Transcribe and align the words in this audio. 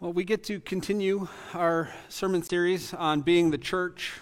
Well, 0.00 0.12
we 0.12 0.22
get 0.22 0.44
to 0.44 0.60
continue 0.60 1.26
our 1.54 1.92
sermon 2.08 2.44
series 2.44 2.94
on 2.94 3.22
being 3.22 3.50
the 3.50 3.58
church 3.58 4.12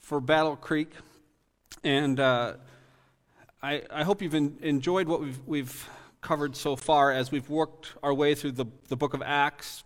for 0.00 0.20
Battle 0.20 0.56
Creek. 0.56 0.90
And 1.84 2.18
uh, 2.18 2.54
I, 3.62 3.82
I, 3.92 4.02
hope 4.02 4.22
you've 4.22 4.34
en- 4.34 4.58
enjoyed 4.60 5.06
what 5.06 5.20
we've, 5.20 5.38
we've, 5.46 5.88
covered 6.20 6.56
so 6.56 6.74
far 6.74 7.12
as 7.12 7.30
we've 7.30 7.48
worked 7.48 7.92
our 8.02 8.12
way 8.12 8.34
through 8.34 8.50
the, 8.50 8.66
the 8.88 8.96
book 8.96 9.14
of 9.14 9.22
Acts. 9.24 9.84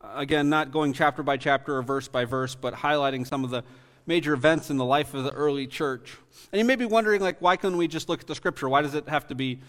Again, 0.00 0.48
not 0.48 0.72
going 0.72 0.94
chapter 0.94 1.22
by 1.22 1.36
chapter 1.36 1.76
or 1.76 1.82
verse 1.82 2.08
by 2.08 2.24
verse, 2.24 2.54
but 2.54 2.72
highlighting 2.72 3.26
some 3.26 3.44
of 3.44 3.50
the 3.50 3.62
major 4.06 4.32
events 4.32 4.70
in 4.70 4.78
the 4.78 4.84
life 4.86 5.12
of 5.12 5.24
the 5.24 5.30
early 5.32 5.66
church. 5.66 6.16
And 6.52 6.58
you 6.58 6.64
may 6.64 6.76
be 6.76 6.86
wondering, 6.86 7.20
like, 7.20 7.42
why 7.42 7.56
couldn't 7.56 7.76
we 7.76 7.86
just 7.86 8.08
look 8.08 8.22
at 8.22 8.26
the 8.26 8.34
scripture? 8.34 8.66
Why 8.66 8.80
does 8.80 8.94
it 8.94 9.10
have 9.10 9.26
to 9.26 9.34
be 9.34 9.60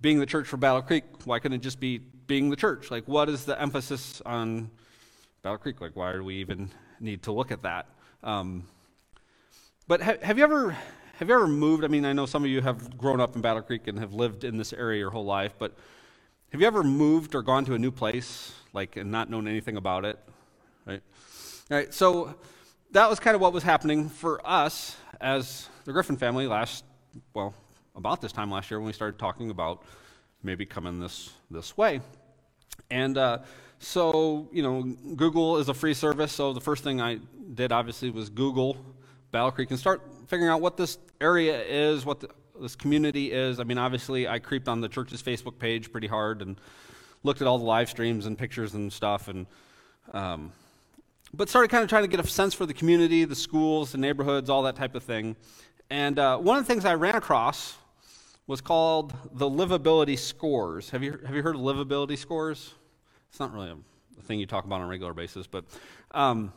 being 0.00 0.20
the 0.20 0.26
church 0.26 0.46
for 0.46 0.56
Battle 0.56 0.82
Creek? 0.82 1.02
Why 1.24 1.40
couldn't 1.40 1.56
it 1.56 1.62
just 1.62 1.80
be 1.80 2.00
being 2.26 2.50
the 2.50 2.56
church? 2.56 2.90
Like, 2.90 3.06
what 3.06 3.28
is 3.28 3.44
the 3.44 3.60
emphasis 3.60 4.22
on 4.24 4.70
Battle 5.42 5.58
Creek? 5.58 5.80
Like, 5.80 5.96
why 5.96 6.12
do 6.12 6.24
we 6.24 6.36
even 6.36 6.70
need 7.00 7.22
to 7.24 7.32
look 7.32 7.50
at 7.50 7.62
that? 7.62 7.86
Um, 8.22 8.64
but 9.88 10.02
ha- 10.02 10.18
have 10.22 10.38
you 10.38 10.44
ever 10.44 10.76
have 11.16 11.28
you 11.28 11.34
ever 11.34 11.46
moved? 11.46 11.84
I 11.84 11.88
mean, 11.88 12.04
I 12.04 12.12
know 12.12 12.26
some 12.26 12.42
of 12.44 12.50
you 12.50 12.60
have 12.62 12.96
grown 12.96 13.20
up 13.20 13.36
in 13.36 13.42
Battle 13.42 13.62
Creek 13.62 13.86
and 13.86 13.98
have 13.98 14.12
lived 14.12 14.44
in 14.44 14.56
this 14.56 14.72
area 14.72 14.98
your 14.98 15.10
whole 15.10 15.24
life, 15.24 15.54
but 15.58 15.76
have 16.50 16.60
you 16.60 16.66
ever 16.66 16.82
moved 16.82 17.34
or 17.34 17.42
gone 17.42 17.64
to 17.66 17.74
a 17.74 17.78
new 17.78 17.90
place, 17.90 18.52
like, 18.72 18.96
and 18.96 19.10
not 19.10 19.30
known 19.30 19.46
anything 19.46 19.76
about 19.76 20.04
it? 20.04 20.18
Right. 20.84 21.02
All 21.70 21.76
right. 21.76 21.94
So 21.94 22.34
that 22.90 23.08
was 23.08 23.20
kind 23.20 23.34
of 23.34 23.40
what 23.40 23.52
was 23.52 23.62
happening 23.62 24.08
for 24.08 24.46
us 24.46 24.96
as 25.20 25.68
the 25.84 25.92
Griffin 25.92 26.16
family 26.16 26.46
last, 26.46 26.84
well, 27.34 27.54
about 27.94 28.20
this 28.20 28.32
time 28.32 28.50
last 28.50 28.70
year 28.70 28.80
when 28.80 28.86
we 28.86 28.92
started 28.92 29.18
talking 29.18 29.50
about 29.50 29.82
maybe 30.42 30.66
coming 30.66 31.00
this, 31.00 31.30
this 31.50 31.76
way. 31.76 32.00
And 32.90 33.16
uh, 33.18 33.38
so, 33.78 34.48
you 34.52 34.62
know, 34.62 34.82
Google 35.16 35.58
is 35.58 35.68
a 35.68 35.74
free 35.74 35.94
service, 35.94 36.32
so 36.32 36.52
the 36.52 36.60
first 36.60 36.84
thing 36.84 37.00
I 37.00 37.18
did 37.54 37.72
obviously 37.72 38.10
was 38.10 38.28
Google 38.28 38.76
Battle 39.30 39.50
Creek 39.50 39.70
and 39.70 39.78
start 39.78 40.02
figuring 40.26 40.50
out 40.50 40.60
what 40.60 40.76
this 40.76 40.98
area 41.20 41.62
is, 41.62 42.04
what 42.04 42.20
the, 42.20 42.28
this 42.60 42.76
community 42.76 43.32
is. 43.32 43.60
I 43.60 43.64
mean, 43.64 43.78
obviously, 43.78 44.28
I 44.28 44.38
creeped 44.38 44.68
on 44.68 44.80
the 44.80 44.88
church's 44.88 45.22
Facebook 45.22 45.58
page 45.58 45.90
pretty 45.90 46.06
hard 46.06 46.42
and 46.42 46.60
looked 47.22 47.40
at 47.40 47.46
all 47.46 47.58
the 47.58 47.64
live 47.64 47.88
streams 47.88 48.26
and 48.26 48.36
pictures 48.36 48.74
and 48.74 48.92
stuff, 48.92 49.28
and 49.28 49.46
um, 50.12 50.52
but 51.34 51.48
started 51.48 51.68
kind 51.68 51.82
of 51.82 51.88
trying 51.88 52.02
to 52.02 52.08
get 52.08 52.20
a 52.20 52.26
sense 52.28 52.52
for 52.52 52.66
the 52.66 52.74
community, 52.74 53.24
the 53.24 53.34
schools, 53.34 53.92
the 53.92 53.98
neighborhoods, 53.98 54.50
all 54.50 54.62
that 54.62 54.76
type 54.76 54.94
of 54.94 55.02
thing. 55.02 55.34
And 55.88 56.18
uh, 56.18 56.36
one 56.38 56.58
of 56.58 56.66
the 56.66 56.72
things 56.72 56.84
I 56.84 56.94
ran 56.94 57.14
across 57.14 57.74
was 58.46 58.60
called 58.60 59.14
the 59.32 59.48
livability 59.48 60.18
scores. 60.18 60.90
Have 60.90 61.02
you, 61.02 61.18
have 61.24 61.34
you 61.34 61.42
heard 61.42 61.54
of 61.54 61.60
livability 61.60 62.18
scores? 62.18 62.74
It's 63.30 63.38
not 63.38 63.52
really 63.52 63.70
a, 63.70 63.76
thing 64.22 64.38
you 64.38 64.46
talk 64.46 64.64
about 64.64 64.76
on 64.76 64.82
a 64.82 64.88
regular 64.88 65.14
basis, 65.14 65.46
but 65.48 65.64
um, 66.12 66.52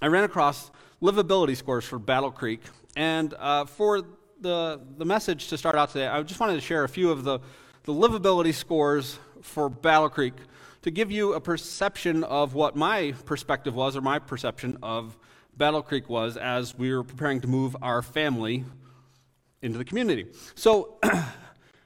I 0.00 0.08
ran 0.08 0.24
across 0.24 0.70
livability 1.00 1.56
scores 1.56 1.84
for 1.84 1.98
Battle 1.98 2.32
Creek. 2.32 2.60
And 2.96 3.34
uh, 3.38 3.66
for 3.66 4.02
the, 4.40 4.80
the 4.98 5.04
message 5.04 5.48
to 5.48 5.58
start 5.58 5.76
out 5.76 5.90
today, 5.90 6.08
I 6.08 6.22
just 6.22 6.40
wanted 6.40 6.54
to 6.54 6.60
share 6.60 6.82
a 6.82 6.88
few 6.88 7.10
of 7.10 7.22
the, 7.22 7.38
the 7.84 7.92
livability 7.92 8.52
scores 8.52 9.18
for 9.42 9.68
Battle 9.68 10.08
Creek 10.08 10.34
to 10.82 10.90
give 10.90 11.12
you 11.12 11.34
a 11.34 11.40
perception 11.40 12.24
of 12.24 12.54
what 12.54 12.74
my 12.74 13.14
perspective 13.24 13.74
was 13.74 13.96
or 13.96 14.00
my 14.00 14.18
perception 14.18 14.76
of 14.82 15.16
Battle 15.56 15.82
Creek 15.82 16.08
was 16.08 16.36
as 16.36 16.76
we 16.76 16.92
were 16.92 17.04
preparing 17.04 17.40
to 17.40 17.46
move 17.46 17.76
our 17.82 18.02
family 18.02 18.64
into 19.62 19.78
the 19.78 19.84
community. 19.84 20.26
So, 20.54 20.98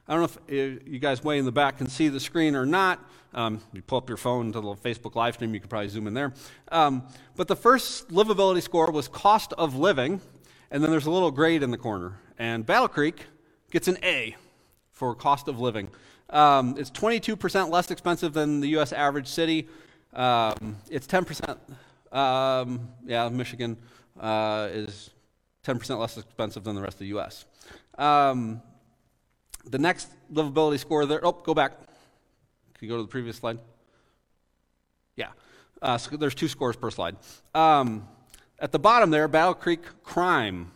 I 0.09 0.15
don't 0.15 0.21
know 0.21 0.25
if 0.25 0.37
uh, 0.37 0.81
you 0.87 0.99
guys 0.99 1.25
way 1.25 1.39
in 1.39 1.45
the 1.45 1.53
back 1.53 1.79
can 1.79 1.89
see 1.89 2.09
the 2.09 2.21
screen 2.21 2.55
or 2.55 2.65
not. 2.65 3.05
Um, 3.35 3.61
you 3.73 3.83
pull 3.83 3.99
up 3.99 4.09
your 4.09 4.17
phone 4.17 4.53
to 4.53 4.61
the 4.61 4.75
Facebook 4.75 5.15
live 5.15 5.35
stream, 5.35 5.53
you 5.53 5.61
can 5.61 5.69
probably 5.69 5.89
zoom 5.89 6.07
in 6.07 6.15
there. 6.15 6.33
Um, 6.71 7.07
but 7.35 7.49
the 7.49 7.57
first 7.57 8.09
livability 8.09 8.63
score 8.63 8.91
was 8.91 9.09
cost 9.09 9.53
of 9.55 9.77
living, 9.77 10.21
and 10.71 10.83
then 10.83 10.91
there's 10.91 11.07
a 11.07 11.11
little 11.11 11.31
grade 11.31 11.63
in 11.63 11.70
the 11.70 11.77
corner. 11.77 12.19
And 12.39 12.65
Battle 12.65 12.89
Creek 12.89 13.27
gets 13.70 13.89
an 13.89 13.98
A 14.03 14.36
for 14.92 15.15
cost 15.15 15.48
of 15.48 15.61
living. 15.61 15.91
Um, 16.31 16.77
it's 16.79 16.91
22% 16.91 17.70
less 17.70 17.91
expensive 17.91 18.33
than 18.33 18.61
the 18.61 18.69
U.S. 18.69 18.92
average 18.92 19.29
city. 19.29 19.69
Um, 20.13 20.77
it's 20.91 21.07
10%, 21.07 21.59
um, 22.13 22.89
yeah, 23.05 23.29
Michigan 23.29 23.77
uh, 24.19 24.69
is 24.70 25.11
10% 25.65 25.98
less 25.98 26.17
expensive 26.17 26.65
than 26.65 26.75
the 26.75 26.81
rest 26.81 26.95
of 26.95 27.01
the 27.01 27.09
U.S. 27.09 27.45
Um, 27.98 28.62
the 29.64 29.79
next 29.79 30.08
livability 30.33 30.79
score 30.79 31.07
there, 31.07 31.24
oh, 31.24 31.33
go 31.33 31.55
back. 31.55 31.73
Can 32.74 32.86
you 32.86 32.89
go 32.89 32.96
to 32.96 33.02
the 33.02 33.08
previous 33.08 33.36
slide? 33.36 33.58
Yeah. 35.17 35.30
Uh, 35.80 35.98
so 35.98 36.17
there's 36.17 36.35
two 36.35 36.48
scores 36.48 36.77
per 36.77 36.90
slide. 36.90 37.17
Um, 37.55 38.06
at 38.58 38.73
the 38.73 38.79
bottom 38.79 39.11
there, 39.11 39.29
Battle 39.29 39.55
Creek 39.55 39.83
crime. 40.02 40.70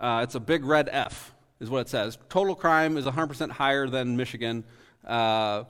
Uh, 0.00 0.20
it's 0.22 0.34
a 0.34 0.40
big 0.40 0.64
red 0.64 0.88
F, 0.90 1.34
is 1.60 1.70
what 1.70 1.80
it 1.80 1.88
says. 1.88 2.18
Total 2.28 2.54
crime 2.54 2.96
is 2.96 3.04
100% 3.04 3.50
higher 3.50 3.86
than 3.86 4.16
Michigan. 4.16 4.64
Uh, 5.06 5.64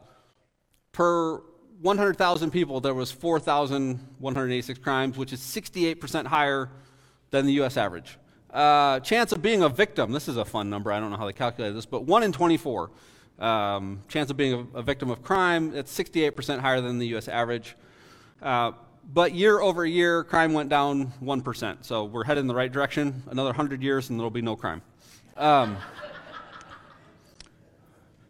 per 0.93 1.43
100,000 1.83 2.51
people, 2.51 2.81
there 2.81 2.95
was 2.95 3.11
4,186 3.11 4.79
crimes, 4.79 5.19
which 5.19 5.33
is 5.33 5.41
68% 5.41 6.27
higher 6.27 6.71
than 7.31 7.47
the 7.47 7.53
U.S. 7.55 7.77
average. 7.77 8.17
Uh, 8.55 9.01
chance 9.01 9.33
of 9.33 9.43
being 9.43 9.65
a 9.65 9.69
victim, 9.69 10.13
this 10.13 10.29
is 10.29 10.37
a 10.37 10.45
fun 10.45 10.71
number. 10.71 10.93
I 10.93 11.01
don't 11.01 11.11
know 11.11 11.17
how 11.17 11.27
they 11.27 11.33
calculate 11.33 11.75
this, 11.75 11.87
but 11.87 12.05
1 12.05 12.23
in 12.23 12.31
24. 12.31 12.89
Um, 13.41 14.01
chance 14.07 14.31
of 14.31 14.37
being 14.37 14.69
a, 14.75 14.79
a, 14.79 14.83
victim 14.83 15.11
of 15.11 15.25
crime, 15.25 15.75
it's 15.75 15.93
68% 15.99 16.61
higher 16.61 16.81
than 16.81 17.01
the 17.01 17.09
U.S. 17.09 17.27
average. 17.27 17.75
Uh, 18.41 18.71
but 19.13 19.35
year 19.35 19.59
over 19.59 19.85
year, 19.85 20.23
crime 20.23 20.53
went 20.53 20.69
down 20.69 21.13
1%. 21.21 21.79
So 21.81 22.05
we're 22.05 22.23
headed 22.23 22.43
in 22.43 22.47
the 22.47 22.55
right 22.55 22.71
direction. 22.71 23.25
Another 23.29 23.49
100 23.49 23.83
years, 23.83 24.09
and 24.09 24.21
there'll 24.21 24.31
be 24.31 24.41
no 24.41 24.55
crime. 24.55 24.83
Um, 25.37 25.77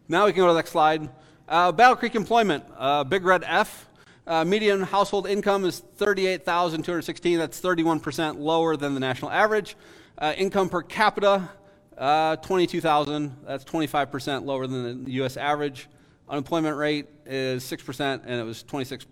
now 0.07 0.25
we 0.25 0.33
can 0.33 0.41
go 0.41 0.47
to 0.47 0.53
the 0.53 0.57
next 0.59 0.71
slide. 0.71 1.07
Uh, 1.47 1.71
Battle 1.71 1.95
Creek 1.95 2.15
employment, 2.15 2.63
uh, 2.75 3.03
big 3.03 3.25
red 3.25 3.43
F. 3.45 3.87
Uh, 4.25 4.43
median 4.43 4.81
household 4.81 5.27
income 5.27 5.65
is 5.65 5.83
38,216. 5.97 7.37
That's 7.37 7.61
31% 7.61 8.39
lower 8.39 8.75
than 8.75 8.95
the 8.95 8.99
national 8.99 9.29
average. 9.29 9.75
Uh, 10.17 10.33
income 10.37 10.69
per 10.69 10.81
capita, 10.81 11.49
uh, 11.97 12.37
22,000. 12.37 13.35
That's 13.45 13.65
25% 13.65 14.45
lower 14.45 14.65
than 14.65 15.03
the 15.03 15.11
U.S. 15.13 15.35
average. 15.35 15.89
Unemployment 16.29 16.77
rate 16.77 17.07
is 17.25 17.65
6%, 17.65 18.21
and 18.25 18.39
it 18.39 18.43
was 18.43 18.63
26% 18.63 19.05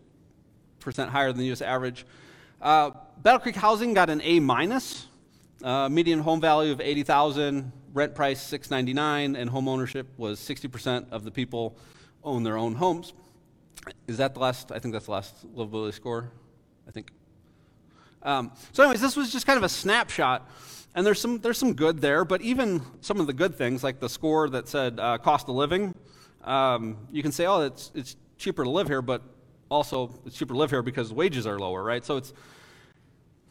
higher 1.09 1.27
than 1.33 1.39
the 1.39 1.47
U.S. 1.47 1.61
average. 1.61 2.05
Uh, 2.61 2.91
Battle 3.21 3.41
Creek 3.41 3.55
Housing 3.55 3.93
got 3.93 4.09
an 4.09 4.21
A 4.23 4.39
minus. 4.39 5.07
Uh, 5.61 5.89
median 5.89 6.19
home 6.19 6.39
value 6.39 6.71
of 6.71 6.79
80,000, 6.79 7.71
rent 7.93 8.15
price 8.15 8.41
699, 8.41 9.35
and 9.35 9.49
home 9.49 9.67
ownership 9.67 10.07
was 10.15 10.39
60% 10.39 11.11
of 11.11 11.25
the 11.25 11.31
people 11.31 11.77
own 12.23 12.43
their 12.43 12.57
own 12.57 12.75
homes. 12.75 13.11
Is 14.07 14.17
that 14.17 14.33
the 14.33 14.39
last? 14.39 14.71
I 14.71 14.79
think 14.79 14.93
that's 14.93 15.05
the 15.05 15.11
last 15.11 15.53
livability 15.53 15.93
score. 15.93 16.31
I 16.87 16.91
think. 16.91 17.11
Um, 18.21 18.51
so, 18.71 18.83
anyways, 18.83 19.01
this 19.01 19.17
was 19.17 19.31
just 19.31 19.45
kind 19.45 19.57
of 19.57 19.63
a 19.63 19.69
snapshot 19.69 20.49
and 20.95 21.05
there's 21.05 21.19
some, 21.19 21.39
there's 21.39 21.57
some 21.57 21.73
good 21.73 22.01
there, 22.01 22.23
but 22.23 22.41
even 22.41 22.81
some 23.01 23.19
of 23.19 23.27
the 23.27 23.33
good 23.33 23.55
things, 23.55 23.83
like 23.83 23.99
the 23.99 24.09
score 24.09 24.49
that 24.49 24.67
said 24.67 24.99
uh, 24.99 25.17
cost 25.17 25.49
of 25.49 25.55
living, 25.55 25.93
um, 26.43 26.97
you 27.11 27.23
can 27.23 27.31
say, 27.31 27.45
oh, 27.45 27.61
it's, 27.61 27.91
it's 27.95 28.15
cheaper 28.37 28.63
to 28.63 28.69
live 28.69 28.87
here, 28.87 29.01
but 29.01 29.21
also 29.69 30.13
it's 30.25 30.37
cheaper 30.37 30.53
to 30.53 30.57
live 30.57 30.69
here 30.69 30.83
because 30.83 31.11
wages 31.11 31.47
are 31.47 31.57
lower, 31.57 31.83
right? 31.83 32.05
So 32.05 32.17
it's, 32.17 32.33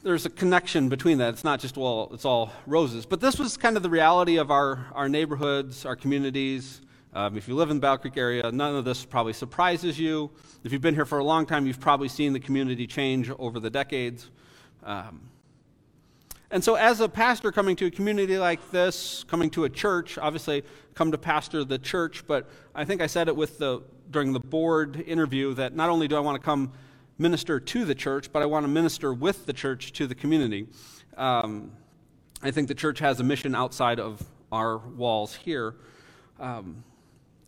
there's 0.02 0.26
a 0.26 0.30
connection 0.30 0.88
between 0.88 1.18
that. 1.18 1.30
It's 1.30 1.44
not 1.44 1.60
just, 1.60 1.76
well, 1.76 2.10
it's 2.12 2.24
all 2.24 2.52
roses. 2.66 3.06
But 3.06 3.20
this 3.20 3.38
was 3.38 3.56
kind 3.56 3.76
of 3.76 3.82
the 3.82 3.90
reality 3.90 4.36
of 4.36 4.50
our, 4.50 4.86
our 4.94 5.08
neighborhoods, 5.08 5.84
our 5.86 5.96
communities. 5.96 6.80
Um, 7.14 7.36
if 7.36 7.48
you 7.48 7.54
live 7.54 7.70
in 7.70 7.76
the 7.76 7.80
Battle 7.80 7.98
Creek 7.98 8.16
area, 8.16 8.50
none 8.52 8.74
of 8.74 8.84
this 8.84 9.04
probably 9.04 9.32
surprises 9.32 9.98
you. 9.98 10.30
If 10.64 10.72
you've 10.72 10.80
been 10.80 10.94
here 10.94 11.04
for 11.04 11.18
a 11.18 11.24
long 11.24 11.46
time, 11.46 11.66
you've 11.66 11.80
probably 11.80 12.08
seen 12.08 12.32
the 12.32 12.40
community 12.40 12.86
change 12.86 13.30
over 13.30 13.60
the 13.60 13.70
decades. 13.70 14.30
Um, 14.84 15.20
and 16.52 16.62
so, 16.62 16.74
as 16.74 17.00
a 17.00 17.08
pastor 17.08 17.50
coming 17.50 17.76
to 17.76 17.86
a 17.86 17.90
community 17.90 18.38
like 18.38 18.70
this, 18.70 19.24
coming 19.24 19.48
to 19.50 19.64
a 19.64 19.70
church, 19.70 20.18
obviously 20.18 20.62
come 20.94 21.10
to 21.10 21.16
pastor 21.16 21.64
the 21.64 21.78
church, 21.78 22.26
but 22.26 22.50
I 22.74 22.84
think 22.84 23.00
I 23.00 23.06
said 23.06 23.28
it 23.28 23.34
with 23.34 23.56
the 23.56 23.82
during 24.10 24.34
the 24.34 24.40
board 24.40 25.02
interview 25.06 25.54
that 25.54 25.74
not 25.74 25.88
only 25.88 26.06
do 26.06 26.14
I 26.14 26.20
want 26.20 26.38
to 26.38 26.44
come 26.44 26.72
minister 27.16 27.58
to 27.58 27.84
the 27.86 27.94
church, 27.94 28.30
but 28.30 28.42
I 28.42 28.46
want 28.46 28.64
to 28.64 28.68
minister 28.68 29.14
with 29.14 29.46
the 29.46 29.54
church 29.54 29.92
to 29.94 30.06
the 30.06 30.14
community. 30.14 30.66
Um, 31.16 31.72
I 32.42 32.50
think 32.50 32.68
the 32.68 32.74
church 32.74 32.98
has 32.98 33.18
a 33.20 33.24
mission 33.24 33.54
outside 33.54 33.98
of 33.98 34.22
our 34.52 34.76
walls 34.76 35.34
here. 35.34 35.76
Um, 36.38 36.84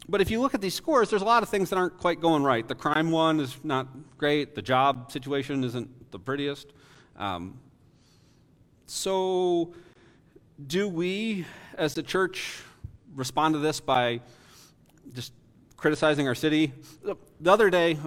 but 0.09 0.23
if 0.23 0.31
you 0.31 0.41
look 0.41 0.55
at 0.55 0.62
these 0.62 0.75
scores, 0.75 1.11
there's 1.11 1.21
a 1.21 1.27
lot 1.27 1.43
of 1.43 1.51
things 1.51 1.69
that 1.69 1.77
aren't 1.77 1.99
quite 1.99 2.21
going 2.21 2.43
right. 2.43 2.67
The 2.67 2.75
crime 2.75 3.11
one 3.11 3.39
is 3.39 3.55
not 3.62 3.89
great. 4.17 4.55
The 4.55 4.62
job 4.62 5.12
situation 5.12 5.62
isn't 5.62 6.11
the 6.11 6.19
prettiest. 6.19 6.73
Um, 7.17 7.59
so, 8.86 9.72
do 10.66 10.88
we 10.88 11.46
as 11.76 11.94
the 11.94 12.02
church 12.02 12.62
respond 13.14 13.54
to 13.54 13.58
this 13.58 13.81
by 13.81 14.20
just 15.14 15.32
criticizing 15.76 16.28
our 16.28 16.34
city? 16.34 16.72
The 17.40 17.52
other 17.52 17.70
day, 17.70 17.98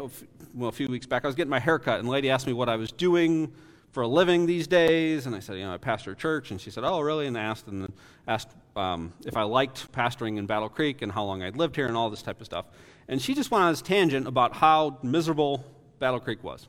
well, 0.54 0.70
a 0.70 0.72
few 0.72 0.88
weeks 0.88 1.06
back. 1.06 1.24
I 1.24 1.28
was 1.28 1.36
getting 1.36 1.50
my 1.50 1.60
hair 1.60 1.80
cut, 1.80 2.00
and 2.00 2.08
the 2.08 2.12
lady 2.12 2.30
asked 2.30 2.48
me 2.48 2.54
what 2.54 2.70
I 2.70 2.76
was 2.76 2.92
doing 2.92 3.52
for 3.92 4.04
a 4.04 4.08
living 4.08 4.46
these 4.46 4.68
days, 4.68 5.26
and 5.26 5.36
I 5.36 5.40
said, 5.40 5.58
you 5.58 5.64
know, 5.64 5.74
I 5.74 5.78
pastor 5.78 6.12
a 6.12 6.16
church, 6.16 6.52
and 6.52 6.62
she 6.62 6.70
said, 6.70 6.84
oh, 6.84 7.00
really? 7.00 7.26
And 7.26 7.38
asked 7.38 7.68
and 7.68 7.92
asked 8.28 8.50
um, 8.76 9.14
if 9.26 9.36
I 9.36 9.44
liked 9.44 9.92
pastoring 9.92 10.38
in 10.38 10.46
Battle 10.46 10.70
Creek 10.70 11.02
and 11.02 11.12
how 11.12 11.24
long 11.24 11.42
I'd 11.42 11.58
lived 11.58 11.76
here 11.76 11.88
and 11.88 11.98
all 11.98 12.10
this 12.10 12.22
type 12.22 12.40
of 12.40 12.46
stuff. 12.46 12.66
And 13.08 13.22
she 13.22 13.34
just 13.34 13.50
went 13.50 13.64
on 13.64 13.72
this 13.72 13.82
tangent 13.82 14.28
about 14.28 14.54
how 14.54 15.00
miserable 15.02 15.66
Battle 16.00 16.20
Creek 16.20 16.44
was. 16.44 16.68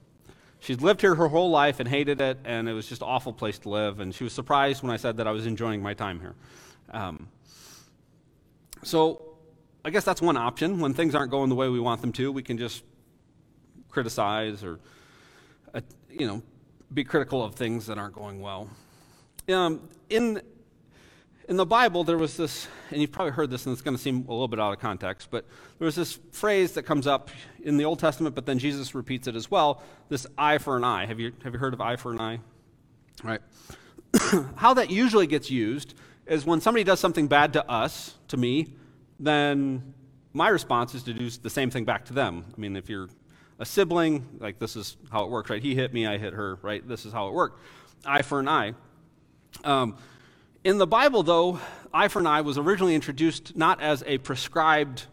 She'd 0.60 0.82
lived 0.82 1.00
here 1.00 1.14
her 1.14 1.28
whole 1.28 1.50
life 1.50 1.81
and 1.81 1.88
hated 1.88 2.20
it, 2.20 2.38
and 2.44 2.69
it 2.69 2.72
was 2.72 2.88
just 2.88 3.02
an 3.02 3.08
awful 3.08 3.32
place 3.32 3.58
to 3.60 3.69
live. 3.69 4.00
And 4.00 4.14
she 4.14 4.25
was 4.25 4.32
surprised 4.32 4.82
when 4.82 4.90
I 4.90 4.96
said 4.96 5.16
that 5.19 5.26
I 5.26 5.31
was 5.31 5.46
enjoying 5.46 5.82
my 5.82 5.94
time 5.94 6.20
here. 6.20 6.34
Um, 6.90 7.28
so 8.82 9.22
I 9.84 9.90
guess 9.90 10.05
that's 10.05 10.20
one 10.20 10.37
option. 10.37 10.81
When 10.81 10.94
things 10.94 11.14
aren't 11.14 11.31
going 11.31 11.49
the 11.49 11.55
way 11.55 11.69
we 11.69 11.81
want 11.81 12.00
them 12.00 12.12
to, 12.12 12.32
we 12.32 12.43
can 12.43 12.58
just 12.58 12.82
criticize 13.88 14.64
or, 14.64 14.81
uh, 15.75 15.81
you 16.10 16.26
know, 16.26 16.43
be 16.93 17.05
critical 17.05 17.43
of 17.44 17.55
things 17.55 17.87
that 17.87 17.99
aren't 17.99 18.14
going 18.14 18.40
well. 18.40 18.69
Um, 19.49 19.88
in 20.10 20.43
in 21.49 21.56
the 21.56 21.67
Bible, 21.67 22.05
there 22.05 22.19
was 22.19 22.37
this, 22.37 22.69
and 22.91 23.00
you've 23.00 23.11
probably 23.11 23.33
heard 23.33 23.49
this, 23.50 23.65
and 23.65 23.73
it's 23.73 23.81
going 23.81 23.97
to 23.97 24.03
seem 24.03 24.27
a 24.29 24.31
little 24.31 24.49
bit 24.49 24.61
out 24.61 24.75
of 24.75 24.79
context, 24.81 25.29
but 25.31 25.47
there 25.79 25.87
was 25.87 25.95
this 25.95 26.19
phrase 26.31 26.73
that 26.73 26.83
comes 26.83 27.06
up 27.06 27.31
in 27.62 27.79
the 27.79 27.87
Old 27.87 27.99
Testament, 27.99 28.35
but 28.35 28.45
then 28.45 28.59
Jesus 28.59 28.95
repeats 28.95 29.27
it 29.27 29.35
as 29.35 29.50
well 29.50 29.83
this 30.11 30.27
eye 30.37 30.59
for 30.59 30.77
an 30.77 30.85
eye. 30.85 31.06
Have 31.06 31.19
you, 31.19 31.33
have 31.45 31.55
you 31.55 31.59
heard 31.59 31.73
of 31.73 31.81
eye 31.81 31.97
for 31.97 32.12
an 32.12 32.21
eye? 32.21 32.41
Right. 33.25 33.41
How 34.56 34.75
that 34.75 34.91
usually 34.91 35.27
gets 35.27 35.50
used 35.50 35.95
is 36.27 36.45
when 36.45 36.61
somebody 36.61 36.85
does 36.85 37.00
something 37.00 37.29
bad 37.29 37.55
to 37.55 37.69
us, 37.71 38.15
to 38.29 38.37
me, 38.37 38.75
then 39.19 39.94
my 40.35 40.49
response 40.49 40.94
is 40.94 41.03
to 41.05 41.15
do 41.15 41.31
the 41.31 41.51
same 41.51 41.71
thing 41.71 41.87
back 41.87 42.05
to 42.06 42.12
them. 42.12 42.44
I 42.55 42.61
mean, 42.61 42.77
if 42.77 42.91
you're 42.91 43.09
a 43.59 43.65
sibling, 43.65 44.27
like 44.39 44.59
this 44.59 44.77
is 44.77 44.99
how 45.11 45.25
it 45.25 45.31
works, 45.31 45.49
right? 45.49 45.62
He 45.62 45.75
hit 45.75 45.94
me, 45.94 46.06
I 46.06 46.19
hit 46.19 46.35
her, 46.35 46.59
right? 46.61 46.87
This 46.87 47.06
is 47.06 47.12
how 47.12 47.29
it 47.29 47.33
worked. 47.33 47.61
Eye 48.05 48.23
for 48.23 48.39
an 48.39 48.49
eye. 48.49 48.75
Um, 49.65 49.97
in 50.64 50.78
the 50.78 50.87
Bible, 50.87 51.22
though, 51.22 51.60
eye 51.93 52.08
for 52.08 52.19
an 52.19 52.26
eye 52.26 52.40
was 52.40 52.58
originally 52.58 52.94
introduced 52.94 53.56
not 53.56 53.81
as 53.81 54.02
a 54.06 54.19
prescribed 54.19 55.06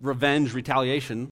revenge, 0.00 0.54
retaliation, 0.54 1.30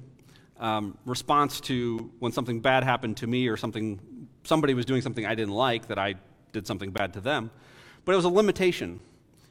um, 0.58 0.99
response 1.05 1.61
to 1.61 2.11
when 2.19 2.32
something 2.32 2.61
bad 2.61 2.85
happened 2.85 3.17
to 3.19 3.26
me 3.26 3.49
or 3.49 3.56
something, 3.56 4.00
somebody 4.44 4.75
was 4.75 4.85
doing 4.85 5.02
something 5.02 5.25
I 5.25 5.35
didn't 5.35 5.55
like, 5.55 5.88
that 5.88 5.99
I 5.99 6.17
did 6.52 6.67
something 6.67 6.90
bad 6.90 7.12
to 7.14 7.20
them, 7.20 7.50
but 8.05 8.12
it 8.12 8.17
was 8.17 8.25
a 8.25 8.31
limitation. 8.31 9.00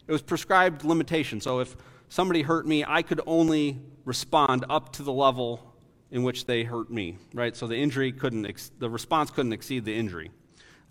It 0.07 0.11
was 0.11 0.21
prescribed 0.21 0.83
limitation. 0.83 1.41
So 1.41 1.59
if 1.59 1.75
somebody 2.09 2.41
hurt 2.41 2.67
me, 2.67 2.83
I 2.85 3.01
could 3.01 3.21
only 3.25 3.79
respond 4.05 4.65
up 4.69 4.93
to 4.93 5.03
the 5.03 5.11
level 5.11 5.75
in 6.11 6.23
which 6.23 6.45
they 6.45 6.63
hurt 6.63 6.89
me, 6.89 7.17
right? 7.33 7.55
So 7.55 7.67
the 7.67 7.75
injury 7.75 8.11
couldn't, 8.11 8.45
ex- 8.45 8.71
the 8.79 8.89
response 8.89 9.31
couldn't 9.31 9.53
exceed 9.53 9.85
the 9.85 9.95
injury. 9.95 10.31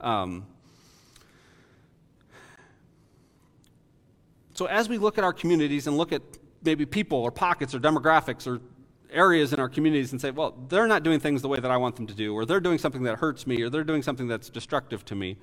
Um, 0.00 0.46
So 4.56 4.64
as 4.64 4.88
we 4.88 4.96
look 4.96 5.18
at 5.18 5.24
our 5.24 5.34
communities 5.34 5.86
and 5.86 5.98
look 5.98 6.12
at 6.12 6.22
maybe 6.64 6.86
people 6.86 7.18
or 7.18 7.30
pockets 7.30 7.74
or 7.74 7.78
demographics 7.78 8.46
or 8.46 8.60
areas 9.10 9.52
in 9.52 9.60
our 9.60 9.68
communities 9.68 10.12
and 10.12 10.20
say, 10.20 10.30
well, 10.30 10.54
they're 10.70 10.86
not 10.86 11.02
doing 11.02 11.20
things 11.20 11.42
the 11.42 11.48
way 11.48 11.60
that 11.60 11.70
I 11.70 11.76
want 11.76 11.96
them 11.96 12.06
to 12.06 12.14
do, 12.14 12.32
or 12.32 12.46
they're 12.46 12.60
doing 12.60 12.78
something 12.78 13.02
that 13.02 13.18
hurts 13.18 13.46
me, 13.46 13.60
or 13.62 13.68
they're 13.68 13.84
doing 13.84 14.02
something 14.02 14.28
that's 14.28 14.48
destructive 14.48 15.04
to 15.06 15.14
me. 15.14 15.36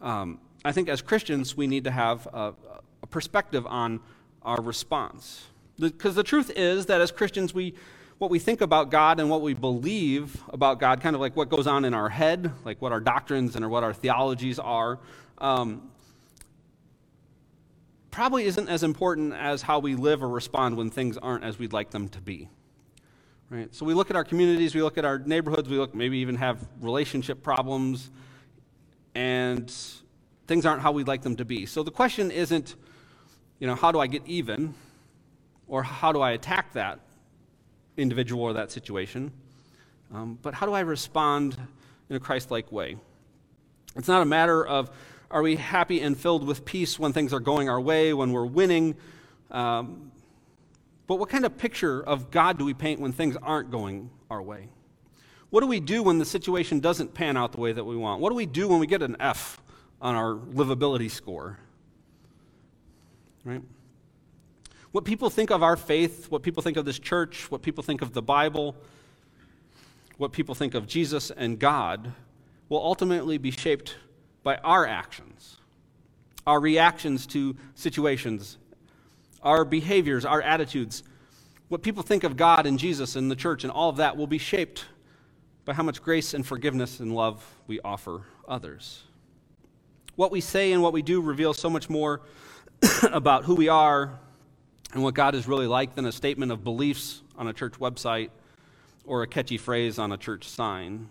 Um, 0.00 0.40
I 0.64 0.72
think 0.72 0.88
as 0.88 1.02
Christians, 1.02 1.54
we 1.54 1.66
need 1.66 1.84
to 1.84 1.90
have 1.90 2.26
a, 2.32 2.54
a 3.02 3.06
perspective 3.06 3.66
on 3.66 4.00
our 4.42 4.60
response. 4.62 5.44
Because 5.78 6.14
the, 6.14 6.22
the 6.22 6.28
truth 6.28 6.50
is 6.56 6.86
that 6.86 7.02
as 7.02 7.10
Christians, 7.12 7.52
we, 7.52 7.74
what 8.16 8.30
we 8.30 8.38
think 8.38 8.62
about 8.62 8.90
God 8.90 9.20
and 9.20 9.28
what 9.28 9.42
we 9.42 9.52
believe 9.52 10.42
about 10.48 10.80
God, 10.80 11.02
kind 11.02 11.14
of 11.14 11.20
like 11.20 11.36
what 11.36 11.50
goes 11.50 11.66
on 11.66 11.84
in 11.84 11.92
our 11.92 12.08
head, 12.08 12.50
like 12.64 12.80
what 12.80 12.90
our 12.90 13.00
doctrines 13.00 13.54
and 13.54 13.62
or 13.62 13.68
what 13.68 13.84
our 13.84 13.92
theologies 13.92 14.58
are, 14.58 14.98
um, 15.38 15.90
probably 18.16 18.46
isn't 18.46 18.70
as 18.70 18.82
important 18.82 19.34
as 19.34 19.60
how 19.60 19.78
we 19.78 19.94
live 19.94 20.22
or 20.22 20.28
respond 20.30 20.74
when 20.74 20.88
things 20.88 21.18
aren't 21.18 21.44
as 21.44 21.58
we'd 21.58 21.74
like 21.74 21.90
them 21.90 22.08
to 22.08 22.18
be. 22.18 22.48
Right? 23.50 23.72
So 23.74 23.84
we 23.84 23.92
look 23.92 24.08
at 24.08 24.16
our 24.16 24.24
communities, 24.24 24.74
we 24.74 24.80
look 24.80 24.96
at 24.96 25.04
our 25.04 25.18
neighborhoods, 25.18 25.68
we 25.68 25.76
look 25.76 25.94
maybe 25.94 26.16
even 26.16 26.36
have 26.36 26.66
relationship 26.80 27.42
problems, 27.42 28.10
and 29.14 29.70
things 30.46 30.64
aren't 30.64 30.80
how 30.80 30.92
we'd 30.92 31.06
like 31.06 31.20
them 31.20 31.36
to 31.36 31.44
be. 31.44 31.66
So 31.66 31.82
the 31.82 31.90
question 31.90 32.30
isn't, 32.30 32.74
you 33.58 33.66
know, 33.66 33.74
how 33.74 33.92
do 33.92 34.00
I 34.00 34.06
get 34.06 34.22
even, 34.24 34.72
or 35.68 35.82
how 35.82 36.10
do 36.10 36.22
I 36.22 36.30
attack 36.30 36.72
that 36.72 37.00
individual 37.98 38.44
or 38.44 38.54
that 38.54 38.70
situation, 38.70 39.30
um, 40.14 40.38
but 40.40 40.54
how 40.54 40.64
do 40.64 40.72
I 40.72 40.80
respond 40.80 41.58
in 42.08 42.16
a 42.16 42.20
Christ 42.20 42.50
like 42.50 42.72
way? 42.72 42.96
It's 43.94 44.08
not 44.08 44.22
a 44.22 44.26
matter 44.26 44.66
of 44.66 44.90
are 45.30 45.42
we 45.42 45.56
happy 45.56 46.00
and 46.00 46.16
filled 46.16 46.46
with 46.46 46.64
peace 46.64 46.98
when 46.98 47.12
things 47.12 47.32
are 47.32 47.40
going 47.40 47.68
our 47.68 47.80
way, 47.80 48.12
when 48.12 48.32
we're 48.32 48.46
winning? 48.46 48.96
Um, 49.50 50.12
but 51.06 51.16
what 51.16 51.28
kind 51.28 51.44
of 51.44 51.56
picture 51.56 52.02
of 52.02 52.30
God 52.30 52.58
do 52.58 52.64
we 52.64 52.74
paint 52.74 53.00
when 53.00 53.12
things 53.12 53.36
aren't 53.42 53.70
going 53.70 54.10
our 54.30 54.42
way? 54.42 54.68
What 55.50 55.60
do 55.60 55.66
we 55.66 55.80
do 55.80 56.02
when 56.02 56.18
the 56.18 56.24
situation 56.24 56.80
doesn't 56.80 57.14
pan 57.14 57.36
out 57.36 57.52
the 57.52 57.60
way 57.60 57.72
that 57.72 57.84
we 57.84 57.96
want? 57.96 58.20
What 58.20 58.30
do 58.30 58.36
we 58.36 58.46
do 58.46 58.68
when 58.68 58.78
we 58.78 58.86
get 58.86 59.02
an 59.02 59.16
F 59.20 59.60
on 60.00 60.14
our 60.14 60.34
livability 60.34 61.10
score? 61.10 61.58
Right? 63.44 63.62
What 64.90 65.04
people 65.04 65.30
think 65.30 65.50
of 65.50 65.62
our 65.62 65.76
faith, 65.76 66.30
what 66.30 66.42
people 66.42 66.62
think 66.62 66.76
of 66.76 66.84
this 66.84 66.98
church, 66.98 67.50
what 67.50 67.62
people 67.62 67.84
think 67.84 68.02
of 68.02 68.12
the 68.12 68.22
Bible, 68.22 68.74
what 70.16 70.32
people 70.32 70.54
think 70.54 70.74
of 70.74 70.86
Jesus 70.86 71.30
and 71.30 71.58
God 71.58 72.12
will 72.68 72.82
ultimately 72.82 73.38
be 73.38 73.50
shaped 73.50 73.96
by 74.46 74.54
our 74.58 74.86
actions, 74.86 75.56
our 76.46 76.60
reactions 76.60 77.26
to 77.26 77.56
situations, 77.74 78.58
our 79.42 79.64
behaviors, 79.64 80.24
our 80.24 80.40
attitudes. 80.40 81.02
What 81.66 81.82
people 81.82 82.04
think 82.04 82.22
of 82.22 82.36
God 82.36 82.64
and 82.64 82.78
Jesus 82.78 83.16
and 83.16 83.28
the 83.28 83.34
church 83.34 83.64
and 83.64 83.72
all 83.72 83.90
of 83.90 83.96
that 83.96 84.16
will 84.16 84.28
be 84.28 84.38
shaped 84.38 84.84
by 85.64 85.72
how 85.72 85.82
much 85.82 86.00
grace 86.00 86.32
and 86.32 86.46
forgiveness 86.46 87.00
and 87.00 87.12
love 87.12 87.44
we 87.66 87.80
offer 87.80 88.22
others. 88.46 89.02
What 90.14 90.30
we 90.30 90.40
say 90.40 90.70
and 90.70 90.80
what 90.80 90.92
we 90.92 91.02
do 91.02 91.20
reveals 91.20 91.58
so 91.58 91.68
much 91.68 91.90
more 91.90 92.20
about 93.10 93.46
who 93.46 93.56
we 93.56 93.66
are 93.66 94.16
and 94.92 95.02
what 95.02 95.14
God 95.14 95.34
is 95.34 95.48
really 95.48 95.66
like 95.66 95.96
than 95.96 96.06
a 96.06 96.12
statement 96.12 96.52
of 96.52 96.62
beliefs 96.62 97.20
on 97.36 97.48
a 97.48 97.52
church 97.52 97.80
website 97.80 98.30
or 99.06 99.24
a 99.24 99.26
catchy 99.26 99.58
phrase 99.58 99.98
on 99.98 100.12
a 100.12 100.16
church 100.16 100.48
sign. 100.48 101.08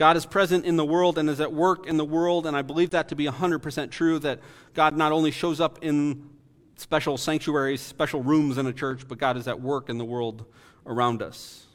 God 0.00 0.16
is 0.16 0.24
present 0.24 0.64
in 0.64 0.76
the 0.76 0.84
world 0.84 1.18
and 1.18 1.28
is 1.28 1.42
at 1.42 1.52
work 1.52 1.86
in 1.86 1.98
the 1.98 2.06
world, 2.06 2.46
and 2.46 2.56
I 2.56 2.62
believe 2.62 2.88
that 2.90 3.10
to 3.10 3.14
be 3.14 3.26
100% 3.26 3.90
true 3.90 4.18
that 4.20 4.40
God 4.72 4.96
not 4.96 5.12
only 5.12 5.30
shows 5.30 5.60
up 5.60 5.78
in 5.82 6.30
special 6.76 7.18
sanctuaries, 7.18 7.82
special 7.82 8.22
rooms 8.22 8.56
in 8.56 8.66
a 8.66 8.72
church, 8.72 9.06
but 9.06 9.18
God 9.18 9.36
is 9.36 9.46
at 9.46 9.60
work 9.60 9.90
in 9.90 9.98
the 9.98 10.04
world 10.06 10.46
around 10.86 11.20
us. 11.20 11.66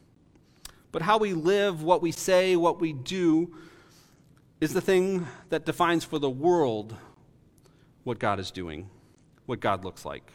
But 0.92 1.04
how 1.04 1.20
we 1.20 1.34
live, 1.34 1.84
what 1.84 2.02
we 2.02 2.12
say, 2.12 2.56
what 2.56 2.82
we 2.82 2.94
do, 2.94 3.56
is 4.60 4.74
the 4.74 4.82
thing 4.82 5.28
that 5.50 5.64
defines 5.64 6.04
for 6.04 6.18
the 6.18 6.28
world 6.28 6.96
what 8.06 8.18
God 8.18 8.40
is 8.40 8.50
doing, 8.50 8.90
what 9.46 9.60
God 9.60 9.86
looks 9.86 10.04
like. 10.04 10.32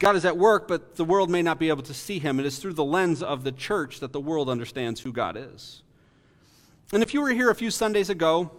God 0.00 0.16
is 0.16 0.24
at 0.24 0.36
work, 0.36 0.66
but 0.66 0.96
the 0.96 1.04
world 1.04 1.30
may 1.30 1.42
not 1.42 1.60
be 1.60 1.68
able 1.68 1.84
to 1.84 1.94
see 1.94 2.18
him. 2.18 2.40
It 2.40 2.46
is 2.46 2.58
through 2.58 2.72
the 2.72 2.84
lens 2.84 3.22
of 3.22 3.44
the 3.44 3.52
church 3.52 4.00
that 4.00 4.12
the 4.12 4.20
world 4.20 4.48
understands 4.48 5.02
who 5.02 5.12
God 5.12 5.36
is. 5.36 5.83
And 6.92 7.02
if 7.02 7.14
you 7.14 7.22
were 7.22 7.30
here 7.30 7.50
a 7.50 7.54
few 7.54 7.70
Sundays 7.70 8.10
ago, 8.10 8.50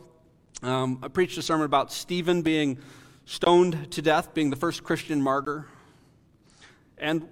um, 0.64 1.00
I 1.04 1.10
preached 1.10 1.38
a 1.38 1.42
sermon 1.42 1.66
about 1.66 1.94
Stephen 1.94 2.42
being 2.42 2.80
stoned 3.26 3.92
to 3.92 4.02
death, 4.02 4.34
being 4.34 4.50
the 4.50 4.56
first 4.56 4.84
Christian 4.84 5.22
martyr. 5.22 5.68
And 6.98 7.30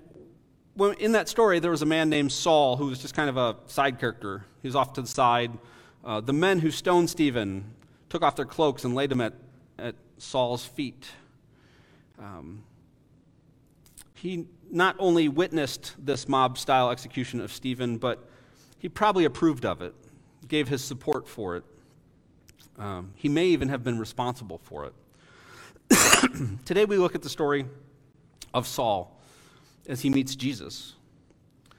in 1.00 1.14
that 1.14 1.28
story, 1.30 1.60
there 1.60 1.72
was 1.72 1.82
a 1.82 1.88
man 1.88 2.10
named 2.10 2.32
Saul 2.32 2.78
who 2.78 2.86
was 2.86 3.00
just 3.00 3.16
kind 3.16 3.30
of 3.30 3.38
a 3.38 3.56
side 3.66 4.00
character. 4.00 4.46
He 4.62 4.68
was 4.68 4.76
off 4.76 4.94
to 4.94 5.02
the 5.02 5.08
side. 5.08 5.58
Uh, 6.06 6.22
the 6.22 6.34
men 6.34 6.60
who 6.60 6.70
stoned 6.70 7.10
Stephen 7.10 7.74
took 8.10 8.22
off 8.22 8.36
their 8.36 8.46
cloaks 8.46 8.84
and 8.84 8.94
laid 8.94 9.10
them 9.10 9.22
at, 9.22 9.34
at 9.80 9.96
Saul's 10.20 10.64
feet. 10.64 11.08
Um, 12.20 12.64
he 14.14 14.46
not 14.70 14.96
only 15.00 15.28
witnessed 15.28 15.96
this 15.98 16.28
mob 16.28 16.58
style 16.58 16.92
execution 16.92 17.42
of 17.42 17.52
Stephen, 17.52 17.98
but 17.98 18.30
he 18.78 18.88
probably 18.90 19.26
approved 19.26 19.66
of 19.66 19.82
it 19.82 19.96
gave 20.48 20.68
his 20.68 20.84
support 20.84 21.28
for 21.28 21.58
it. 21.58 21.64
Um, 22.78 23.12
he 23.16 23.30
may 23.30 23.48
even 23.48 23.70
have 23.70 23.84
been 23.84 24.00
responsible 24.00 24.60
for 24.64 24.86
it. 24.86 24.94
Today 26.66 26.86
we 26.86 26.98
look 26.98 27.16
at 27.16 27.22
the 27.22 27.30
story 27.30 27.66
of 28.54 28.68
Saul 28.68 29.20
as 29.88 30.02
he 30.02 30.10
meets 30.10 30.36
Jesus. 30.36 30.94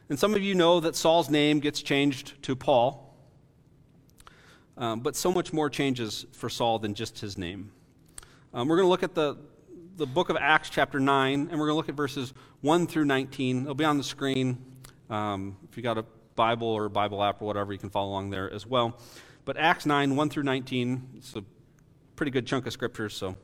And 0.09 0.19
some 0.19 0.35
of 0.35 0.43
you 0.43 0.55
know 0.55 0.81
that 0.81 0.95
Saul's 0.95 1.31
name 1.31 1.61
gets 1.61 1.81
changed 1.83 2.41
to 2.43 2.55
Paul. 2.55 3.01
Um, 4.77 5.01
but 5.01 5.17
so 5.17 5.33
much 5.33 5.53
more 5.53 5.71
changes 5.71 6.27
for 6.33 6.49
Saul 6.49 6.79
than 6.79 6.95
just 6.95 7.21
his 7.21 7.39
name. 7.39 7.71
Um, 8.53 8.69
we're 8.69 8.77
going 8.77 8.87
to 8.87 8.91
look 8.91 9.03
at 9.05 9.15
the, 9.15 9.37
the 9.97 10.07
book 10.07 10.31
of 10.31 10.37
Acts, 10.37 10.69
chapter 10.69 10.99
9, 10.99 11.33
and 11.33 11.51
we're 11.51 11.57
going 11.57 11.69
to 11.71 11.75
look 11.75 11.89
at 11.89 11.95
verses 11.95 12.35
1 12.61 12.89
through 12.89 13.05
19. 13.05 13.63
It'll 13.63 13.75
be 13.75 13.85
on 13.85 13.99
the 13.99 14.05
screen. 14.05 14.59
Um, 15.11 15.57
if 15.69 15.77
you 15.77 15.83
got 15.83 15.97
a 15.97 16.05
Bible 16.37 16.69
or 16.69 16.89
Bible 16.89 17.23
app 17.23 17.41
or 17.41 17.47
whatever, 17.47 17.73
you 17.73 17.79
can 17.79 17.91
follow 17.91 18.11
along 18.11 18.31
there 18.31 18.53
as 18.53 18.67
well. 18.67 18.99
But 19.45 19.57
Acts 19.57 19.87
9, 19.87 20.17
1 20.17 20.31
through 20.31 20.43
19, 20.45 21.09
it's 21.17 21.37
a 21.37 21.45
pretty 22.17 22.31
good 22.31 22.47
chunk 22.47 22.67
of 22.67 22.73
scripture, 22.73 23.09
so 23.09 23.37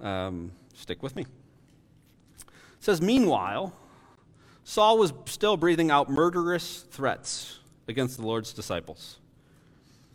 um, 0.00 0.52
stick 0.74 1.02
with 1.02 1.16
me. 1.16 1.22
It 1.22 2.46
says, 2.80 3.02
Meanwhile, 3.02 3.72
Saul 4.64 4.98
was 4.98 5.12
still 5.26 5.56
breathing 5.56 5.90
out 5.90 6.10
murderous 6.10 6.82
threats 6.90 7.58
against 7.88 8.18
the 8.18 8.26
Lord's 8.26 8.52
disciples. 8.52 9.18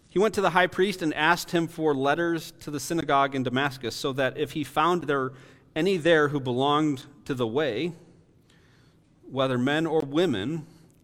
He 0.09 0.19
went 0.19 0.33
to 0.35 0.41
the 0.41 0.49
high 0.49 0.67
priest 0.67 1.01
and 1.01 1.13
asked 1.13 1.51
him 1.51 1.67
for 1.67 1.95
letters 1.95 2.51
to 2.59 2.71
the 2.71 2.79
synagogue 2.79 3.33
in 3.33 3.43
Damascus, 3.43 3.95
so 3.95 4.11
that 4.13 4.37
if 4.37 4.51
he 4.51 4.63
found 4.63 5.03
there 5.03 5.31
any 5.73 5.97
there 5.97 6.27
who 6.27 6.39
belonged 6.39 7.05
to 7.25 7.33
the 7.33 7.47
way, 7.47 7.93
whether 9.29 9.57
men 9.57 9.85
or 9.85 10.01
women, 10.01 10.65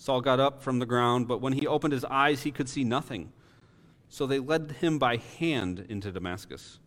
Saul 0.00 0.22
got 0.22 0.40
up 0.40 0.62
from 0.62 0.78
the 0.78 0.86
ground, 0.86 1.28
but 1.28 1.42
when 1.42 1.52
he 1.52 1.66
opened 1.66 1.92
his 1.92 2.06
eyes, 2.06 2.44
he 2.44 2.50
could 2.50 2.70
see 2.70 2.84
nothing. 2.84 3.34
So 4.08 4.26
they 4.26 4.38
led 4.38 4.76
him 4.80 4.98
by 4.98 5.18
hand 5.18 5.84
into 5.90 6.10
Damascus. 6.10 6.78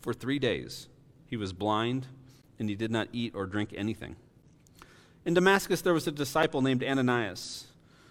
For 0.00 0.14
three 0.14 0.38
days 0.38 0.86
he 1.26 1.36
was 1.36 1.52
blind, 1.52 2.06
and 2.60 2.68
he 2.68 2.76
did 2.76 2.92
not 2.92 3.08
eat 3.12 3.34
or 3.34 3.46
drink 3.46 3.74
anything. 3.76 4.14
In 5.24 5.34
Damascus 5.34 5.82
there 5.82 5.92
was 5.92 6.06
a 6.06 6.12
disciple 6.12 6.62
named 6.62 6.84
Ananias. 6.84 7.66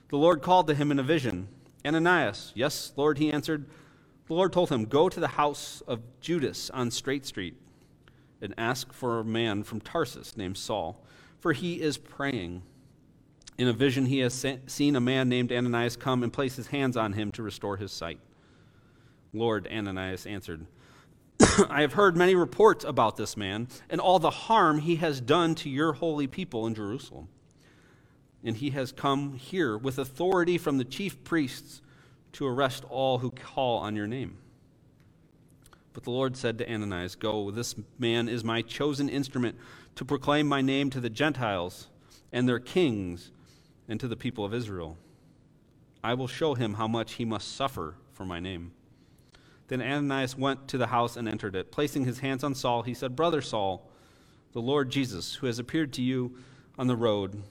The 0.09 0.17
Lord 0.17 0.41
called 0.41 0.67
to 0.67 0.75
him 0.75 0.91
in 0.91 0.99
a 0.99 1.03
vision 1.03 1.47
Ananias, 1.85 2.51
yes, 2.53 2.91
Lord, 2.97 3.19
he 3.19 3.31
answered. 3.31 3.67
The 4.27 4.33
Lord 4.33 4.51
told 4.51 4.69
him, 4.69 4.83
Go 4.83 5.07
to 5.07 5.19
the 5.21 5.29
house 5.29 5.81
of 5.87 6.01
Judas 6.19 6.69
on 6.71 6.91
Straight 6.91 7.25
Street 7.25 7.55
and 8.41 8.53
ask 8.57 8.91
for 8.91 9.19
a 9.19 9.23
man 9.23 9.63
from 9.63 9.79
Tarsus 9.79 10.35
named 10.35 10.57
Saul, 10.57 11.01
for 11.39 11.53
he 11.53 11.81
is 11.81 11.97
praying. 11.97 12.63
In 13.58 13.67
a 13.67 13.74
vision, 13.74 14.05
he 14.05 14.20
has 14.20 14.46
seen 14.67 14.96
a 14.96 15.01
man 15.01 15.29
named 15.29 15.51
Ananias 15.51 15.96
come 15.96 16.24
and 16.24 16.34
place 16.34 16.55
his 16.55 16.67
hands 16.67 16.98
on 16.98 17.13
him 17.13 17.31
to 17.34 17.43
restore 17.43 17.77
his 17.77 17.91
sight. 17.91 18.20
Lord, 19.34 19.67
Ananias 19.72 20.25
answered, 20.25 20.65
I 21.70 21.81
have 21.81 21.93
heard 21.93 22.17
many 22.17 22.36
reports 22.36 22.84
about 22.84 23.17
this 23.17 23.38
man 23.38 23.67
and 23.89 24.01
all 24.01 24.20
the 24.20 24.29
harm 24.29 24.79
he 24.79 24.98
has 24.98 25.22
done 25.22 25.55
to 25.55 25.70
your 25.70 25.93
holy 25.93 26.27
people 26.27 26.67
in 26.67 26.75
Jerusalem. 26.75 27.27
And 28.43 28.58
he 28.58 28.72
has 28.72 28.91
come 28.91 29.34
here 29.34 29.77
with 29.77 30.00
authority 30.00 30.58
from 30.58 30.77
the 30.77 30.84
chief 30.84 31.24
priests 31.24 31.81
to 32.34 32.48
arrest 32.48 32.84
all 32.89 33.20
who 33.20 33.29
call 33.29 33.79
on 33.79 33.96
your 33.96 34.08
name. 34.08 34.38
But 35.93 36.03
the 36.03 36.12
Lord 36.12 36.38
said 36.38 36.58
to 36.58 36.72
Ananias, 36.72 37.15
Go, 37.15 37.51
this 37.51 37.75
man 38.00 38.27
is 38.27 38.43
my 38.43 38.62
chosen 38.62 39.10
instrument 39.10 39.58
to 39.96 40.05
proclaim 40.05 40.48
my 40.48 40.62
name 40.62 40.89
to 40.91 41.00
the 41.00 41.10
Gentiles 41.10 41.88
and 42.31 42.48
their 42.48 42.60
kings 42.60 43.31
and 43.91 44.00
to 44.00 44.07
the 44.07 44.15
people 44.15 44.45
of 44.45 44.53
Israel. 44.53 44.98
I 46.01 46.13
will 46.13 46.29
show 46.29 46.53
him 46.53 46.75
how 46.75 46.88
much 46.88 47.15
he 47.15 47.25
must 47.25 47.57
suffer 47.57 47.95
for 48.13 48.25
my 48.25 48.39
name. 48.39 48.71
Then 49.67 49.81
Ananias 49.81 50.38
went 50.38 50.69
to 50.69 50.77
the 50.77 50.88
house 50.88 51.17
and 51.17 51.27
entered 51.27 51.57
it. 51.57 51.74
Placing 51.74 52.05
his 52.05 52.19
hands 52.19 52.41
on 52.41 52.55
Saul, 52.55 52.83
he 52.83 52.93
said, 52.93 53.17
Brother 53.17 53.41
Saul, 53.41 53.86
the 54.53 54.62
Lord 54.62 54.91
Jesus, 54.91 55.36
who 55.36 55.48
has 55.48 55.60
appeared 55.60 55.91
to 55.93 56.01
you 56.01 56.38
on 56.79 56.88
the 56.88 56.95
road 56.95 57.43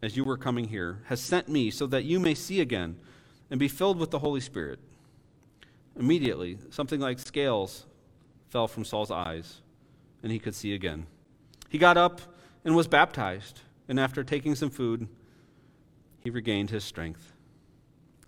as 0.00 0.16
you 0.16 0.24
were 0.24 0.38
coming 0.38 0.68
here, 0.68 1.02
has 1.08 1.20
sent 1.20 1.50
me 1.50 1.70
so 1.70 1.86
that 1.86 2.04
you 2.04 2.18
may 2.18 2.34
see 2.34 2.62
again 2.62 2.96
and 3.50 3.60
be 3.60 3.68
filled 3.68 3.98
with 3.98 4.10
the 4.10 4.20
Holy 4.20 4.40
Spirit. 4.40 4.78
Immediately, 5.98 6.58
something 6.70 6.98
like 6.98 7.18
scales 7.18 7.84
fell 8.48 8.68
from 8.68 8.86
Saul's 8.86 9.10
eyes, 9.10 9.60
and 10.22 10.32
he 10.32 10.38
could 10.38 10.54
see 10.54 10.72
again. 10.72 11.06
He 11.68 11.76
got 11.76 11.98
up 11.98 12.22
and 12.64 12.74
was 12.74 12.88
baptized, 12.88 13.60
and 13.86 14.00
after 14.00 14.24
taking 14.24 14.54
some 14.54 14.70
food, 14.70 15.08
he 16.24 16.30
regained 16.30 16.70
his 16.70 16.82
strength. 16.82 17.34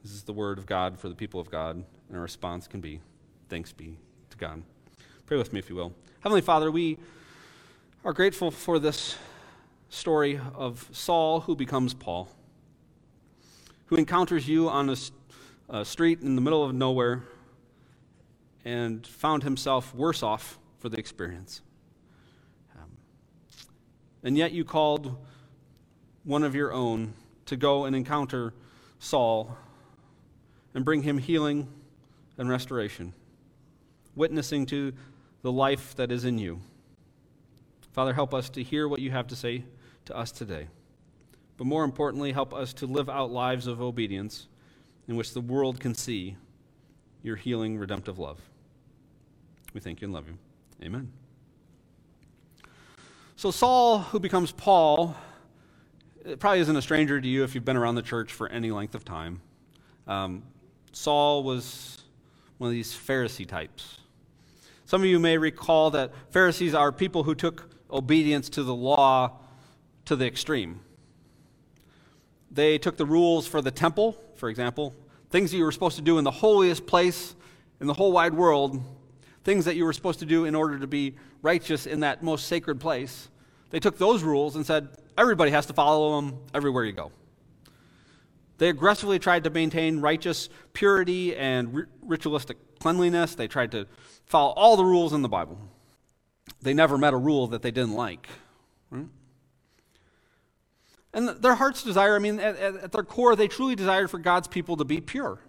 This 0.03 0.12
is 0.12 0.23
the 0.23 0.33
word 0.35 0.59
of 0.59 0.67
God 0.67 0.99
for 0.99 1.09
the 1.09 1.15
people 1.15 1.41
of 1.41 1.50
God, 1.50 1.76
and 1.76 2.17
our 2.17 2.23
response 2.23 2.69
can 2.69 2.83
be 2.83 3.00
thanks 3.49 3.73
be 3.73 3.97
to 4.29 4.37
God. 4.37 4.62
Pray 5.25 5.38
with 5.38 5.50
me, 5.55 5.59
if 5.59 5.71
you 5.71 5.76
will. 5.76 5.95
Heavenly 6.21 6.43
Father, 6.43 6.71
we 6.71 6.99
are 8.05 8.12
grateful 8.12 8.50
for 8.50 8.79
this 8.79 9.17
story 9.88 10.38
of 10.55 10.87
Saul 10.93 11.41
who 11.41 11.57
becomes 11.57 11.95
Paul, 11.95 12.29
who 13.87 13.97
encounters 13.97 14.47
you 14.47 14.69
on 14.69 14.91
a, 14.91 14.97
a 15.71 15.83
street 15.83 16.21
in 16.21 16.35
the 16.35 16.43
middle 16.43 16.62
of 16.62 16.75
nowhere 16.75 17.25
and 18.67 19.07
found 19.07 19.43
himself 19.43 19.95
worse 19.95 20.23
off 20.23 20.59
for 20.81 20.91
the 20.91 20.99
experience. 20.99 21.62
Um, 22.76 22.91
and 24.23 24.37
yet 24.37 24.53
you 24.53 24.67
called 24.67 25.17
one 26.25 26.43
of 26.43 26.55
your 26.55 26.75
own 26.75 27.15
to 27.47 27.57
go 27.57 27.85
and 27.85 27.97
encounter 27.97 28.53
Saul 28.99 29.57
and 30.75 30.85
bring 30.85 31.03
him 31.03 31.19
healing 31.19 31.69
and 32.38 32.49
restoration, 32.49 33.12
witnessing 34.15 34.67
to 34.67 34.93
the 35.43 35.53
life 35.53 35.95
that 35.97 36.12
is 36.12 36.25
in 36.25 36.38
you. 36.38 36.61
Father, 37.93 38.12
help 38.12 38.35
us 38.35 38.50
to 38.50 38.62
hear 38.62 38.88
what 38.88 39.00
you 39.00 39.11
have 39.11 39.26
to 39.29 39.37
say 39.37 39.65
to 40.05 40.17
us 40.17 40.31
today. 40.31 40.69
But 41.57 41.67
more 41.67 41.85
importantly, 41.85 42.33
help 42.33 42.53
us 42.53 42.75
to 42.75 42.87
live 42.87 43.09
out 43.09 43.31
lives 43.31 43.67
of 43.67 43.81
obedience 43.81 44.49
in 45.09 45.17
which 45.17 45.33
the 45.33 45.41
world 45.41 45.81
can 45.81 45.95
see 45.95 46.37
your 47.23 47.37
healing, 47.37 47.79
redemptive 47.79 48.19
love. 48.19 48.38
We 49.73 49.81
thank 49.81 50.00
you 50.00 50.07
and 50.07 50.15
love 50.15 50.29
you. 50.29 50.37
Amen. 50.85 51.11
So, 53.37 53.50
Saul, 53.50 54.00
who 54.00 54.21
becomes 54.21 54.53
Paul, 54.53 55.17
it 56.26 56.40
probably 56.40 56.59
isn't 56.61 56.76
a 56.76 56.83
stranger 56.83 57.21
to 57.21 57.28
you 57.28 57.45
if 57.45 57.54
you've 57.54 57.64
been 57.64 57.76
around 57.76 57.95
the 57.95 58.02
church 58.02 58.33
for 58.33 58.49
any 58.49 58.73
length 58.73 58.97
of 58.97 59.04
time. 59.04 59.40
Um, 60.09 60.42
Saul 60.92 61.45
was 61.45 62.02
one 62.59 62.68
of 62.68 62.73
these 62.73 62.92
Pharisee 62.92 63.47
types. 63.47 63.99
Some 64.87 65.02
of 65.02 65.06
you 65.06 65.21
may 65.21 65.38
recall 65.38 65.90
that 65.92 66.12
Pharisees 66.30 66.75
are 66.75 66.90
people 66.90 67.23
who 67.23 67.35
took 67.35 67.71
obedience 67.90 68.49
to 68.50 68.64
the 68.64 68.75
law 68.75 69.38
to 70.06 70.16
the 70.16 70.26
extreme. 70.26 70.80
They 72.50 72.78
took 72.78 72.97
the 72.97 73.06
rules 73.06 73.47
for 73.47 73.62
the 73.62 73.71
temple, 73.71 74.16
for 74.35 74.49
example, 74.49 74.95
things 75.30 75.52
that 75.52 75.59
you 75.59 75.64
were 75.64 75.73
supposed 75.73 75.97
to 75.97 76.02
do 76.02 76.18
in 76.18 76.25
the 76.25 76.30
holiest 76.30 76.87
place 76.87 77.37
in 77.80 77.87
the 77.87 77.95
whole 77.95 78.11
wide 78.11 78.35
world, 78.35 78.83
things 79.45 79.64
that 79.64 79.76
you 79.76 79.85
were 79.85 79.92
supposed 79.92 80.18
to 80.21 80.26
do 80.26 80.45
in 80.45 80.54
order 80.54 80.78
to 80.78 80.87
be 80.87 81.14
righteous 81.42 81.87
in 81.87 82.00
that 82.00 82.23
most 82.23 82.47
sacred 82.47 82.80
place. 82.80 83.28
They 83.71 83.78
took 83.78 83.99
those 83.99 84.23
rules 84.23 84.56
and 84.56 84.64
said, 84.64 84.88
everybody 85.17 85.51
has 85.51 85.67
to 85.67 85.73
follow 85.73 86.21
them 86.21 86.39
everywhere 86.55 86.85
you 86.85 86.93
go. 86.93 87.13
They 88.59 88.69
aggressively 88.69 89.19
tried 89.19 89.45
to 89.45 89.51
maintain 89.51 90.01
righteous 90.01 90.49
purity 90.73 91.37
and 91.37 91.87
ritualistic 92.03 92.57
cleanliness. 92.79 93.35
They 93.35 93.49
tried 93.49 93.73
to 93.73 93.87
follow 94.25 94.53
all 94.53 94.77
the 94.77 94.85
rules 94.85 95.13
in 95.13 95.23
the 95.23 95.29
Bible. 95.29 95.59
They 96.63 96.73
never 96.73 96.97
met 96.97 97.13
a 97.13 97.19
rule 97.19 97.49
that 97.49 97.63
they 97.63 97.71
didn't 97.71 97.95
like. 97.95 98.29
Right? 98.91 99.07
And 101.13 101.29
their 101.29 101.55
heart's 101.55 101.83
desire, 101.83 102.17
I 102.17 102.19
mean, 102.19 102.39
at, 102.41 102.57
at, 102.57 102.93
their 102.93 103.03
core, 103.03 103.37
they 103.37 103.49
truly 103.49 103.75
desired 103.75 104.11
for 104.11 104.19
God's 104.19 104.49
people 104.49 104.77
to 104.77 104.85
be 104.85 105.01
pure. 105.01 105.41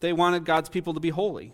They 0.00 0.12
wanted 0.12 0.44
God's 0.44 0.68
people 0.68 0.94
to 0.94 1.00
be 1.00 1.10
holy. 1.10 1.52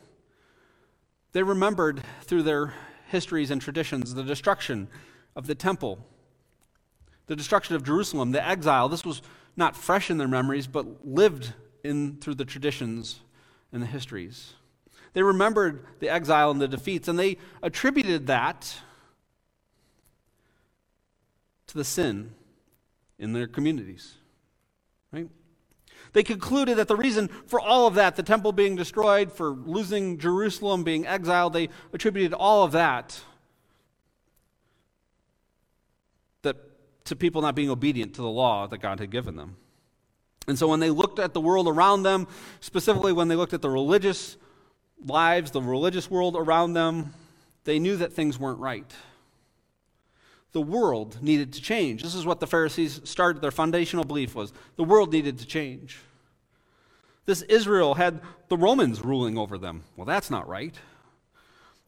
They 1.33 1.43
remembered 1.43 2.03
through 2.23 2.43
their 2.43 2.75
histories 3.09 3.51
and 3.51 3.61
traditions 3.61 4.15
the 4.15 4.23
destruction 4.23 4.89
of 5.35 5.47
the 5.47 5.55
temple, 5.55 6.05
the 7.27 7.37
destruction 7.37 7.75
of 7.77 7.85
Jerusalem, 7.85 8.33
the 8.33 8.47
exile. 8.47 8.89
This 8.89 9.05
was 9.05 9.23
not 9.57 9.77
fresh 9.77 10.11
in 10.11 10.19
their 10.19 10.29
memories, 10.29 10.67
but 10.67 11.07
lived 11.07 11.53
in 11.85 12.17
through 12.17 12.35
the 12.35 12.45
traditions 12.45 13.21
and 13.73 13.83
the 13.83 13.87
histories. 13.87 14.55
They 15.13 15.23
remembered 15.23 15.85
the 16.01 16.09
exile 16.09 16.51
and 16.51 16.61
the 16.61 16.69
defeats, 16.69 17.09
and 17.09 17.19
they 17.19 17.37
attributed 17.63 18.27
that 18.29 18.77
to 21.67 21.75
the 21.79 21.85
sin 21.85 22.35
in 23.19 23.33
their 23.33 23.47
communities. 23.47 24.15
Right? 25.13 25.29
They 26.13 26.23
concluded 26.23 26.77
that 26.79 26.89
the 26.89 26.97
reason 26.97 27.29
for 27.47 27.61
all 27.61 27.87
of 27.87 27.95
that, 27.95 28.17
the 28.17 28.23
temple 28.23 28.53
being 28.53 28.77
destroyed, 28.77 29.33
for 29.33 29.51
losing 29.51 30.19
Jerusalem, 30.19 30.85
being 30.85 31.07
exiled, 31.07 31.53
they 31.53 31.69
attributed 31.93 32.35
all 32.35 32.65
of 32.65 32.73
that 32.73 33.21
that 36.43 36.57
to 37.05 37.17
people 37.17 37.43
not 37.43 37.55
being 37.55 37.71
obedient 37.71 38.15
to 38.15 38.23
the 38.23 38.29
law 38.29 38.67
that 38.67 38.79
God 38.79 39.01
had 39.01 39.11
given 39.11 39.37
them. 39.37 39.57
And 40.49 40.59
so 40.59 40.67
when 40.67 40.81
they 40.81 40.91
looked 40.91 41.19
at 41.19 41.35
the 41.35 41.41
world 41.41 41.69
around 41.69 42.03
them, 42.03 42.27
specifically 42.61 43.13
when 43.13 43.29
they 43.29 43.37
looked 43.37 43.53
at 43.53 43.63
the 43.63 43.71
religious 43.71 44.37
lives, 45.05 45.51
the 45.51 45.63
religious 45.63 46.11
world 46.11 46.37
around 46.37 46.73
them, 46.73 47.15
they 47.65 47.79
knew 47.79 47.97
that 47.97 48.13
things 48.13 48.39
weren't 48.39 48.59
right. 48.59 48.91
The 50.53 50.61
world 50.61 51.23
needed 51.23 51.53
to 51.55 51.63
change. 51.63 52.03
This 52.03 52.15
is 52.15 52.27
what 52.27 52.41
the 52.41 52.47
Pharisees 52.47 53.01
started, 53.05 53.41
their 53.41 53.51
foundational 53.51 54.05
belief 54.05 54.35
was 54.35 54.53
the 54.77 54.85
world 54.85 55.13
needed 55.13 55.39
to 55.39 55.47
change. 55.47 55.99
This 57.25 57.43
Israel 57.43 57.95
had 57.95 58.21
the 58.49 58.57
Romans 58.57 59.01
ruling 59.03 59.39
over 59.39 59.57
them. 59.57 59.85
Well, 59.97 60.07
that's 60.07 60.31
not 60.31 60.49
right. 60.49 60.75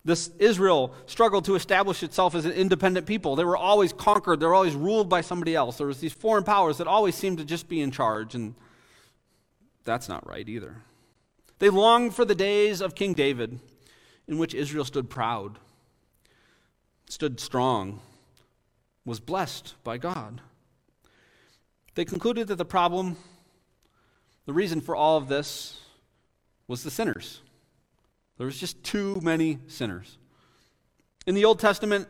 This 0.04 0.30
Israel 0.38 0.94
struggled 1.06 1.46
to 1.46 1.54
establish 1.54 2.02
itself 2.02 2.34
as 2.34 2.44
an 2.44 2.52
independent 2.52 3.06
people. 3.06 3.36
They 3.36 3.44
were 3.44 3.56
always 3.56 3.92
conquered, 3.92 4.40
they 4.40 4.46
were 4.46 4.54
always 4.54 4.74
ruled 4.74 5.08
by 5.08 5.22
somebody 5.22 5.54
else. 5.54 5.78
There 5.78 5.86
was 5.86 6.00
these 6.00 6.12
foreign 6.12 6.44
powers 6.44 6.78
that 6.78 6.86
always 6.86 7.14
seemed 7.14 7.38
to 7.38 7.44
just 7.44 7.68
be 7.68 7.80
in 7.80 7.90
charge, 7.90 8.34
and 8.34 8.54
that's 9.84 10.08
not 10.08 10.26
right 10.26 10.46
either. 10.46 10.76
They 11.58 11.70
longed 11.70 12.14
for 12.14 12.24
the 12.24 12.34
days 12.34 12.82
of 12.82 12.94
King 12.94 13.14
David 13.14 13.60
in 14.28 14.38
which 14.38 14.54
Israel 14.54 14.84
stood 14.84 15.08
proud, 15.08 15.58
stood 17.08 17.40
strong, 17.40 18.00
was 19.06 19.20
blessed 19.20 19.74
by 19.84 19.96
God. 19.96 20.40
They 21.94 22.04
concluded 22.04 22.48
that 22.48 22.56
the 22.56 22.64
problem, 22.64 23.16
the 24.46 24.52
reason 24.52 24.80
for 24.80 24.96
all 24.96 25.16
of 25.16 25.28
this, 25.28 25.80
was 26.66 26.82
the 26.82 26.90
sinners. 26.90 27.40
There 28.36 28.46
was 28.46 28.58
just 28.58 28.82
too 28.82 29.20
many 29.22 29.58
sinners. 29.68 30.18
In 31.26 31.34
the 31.34 31.44
Old 31.44 31.60
Testament, 31.60 32.08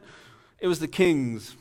it 0.58 0.68
was 0.68 0.78
the 0.78 0.88
kings 0.88 1.56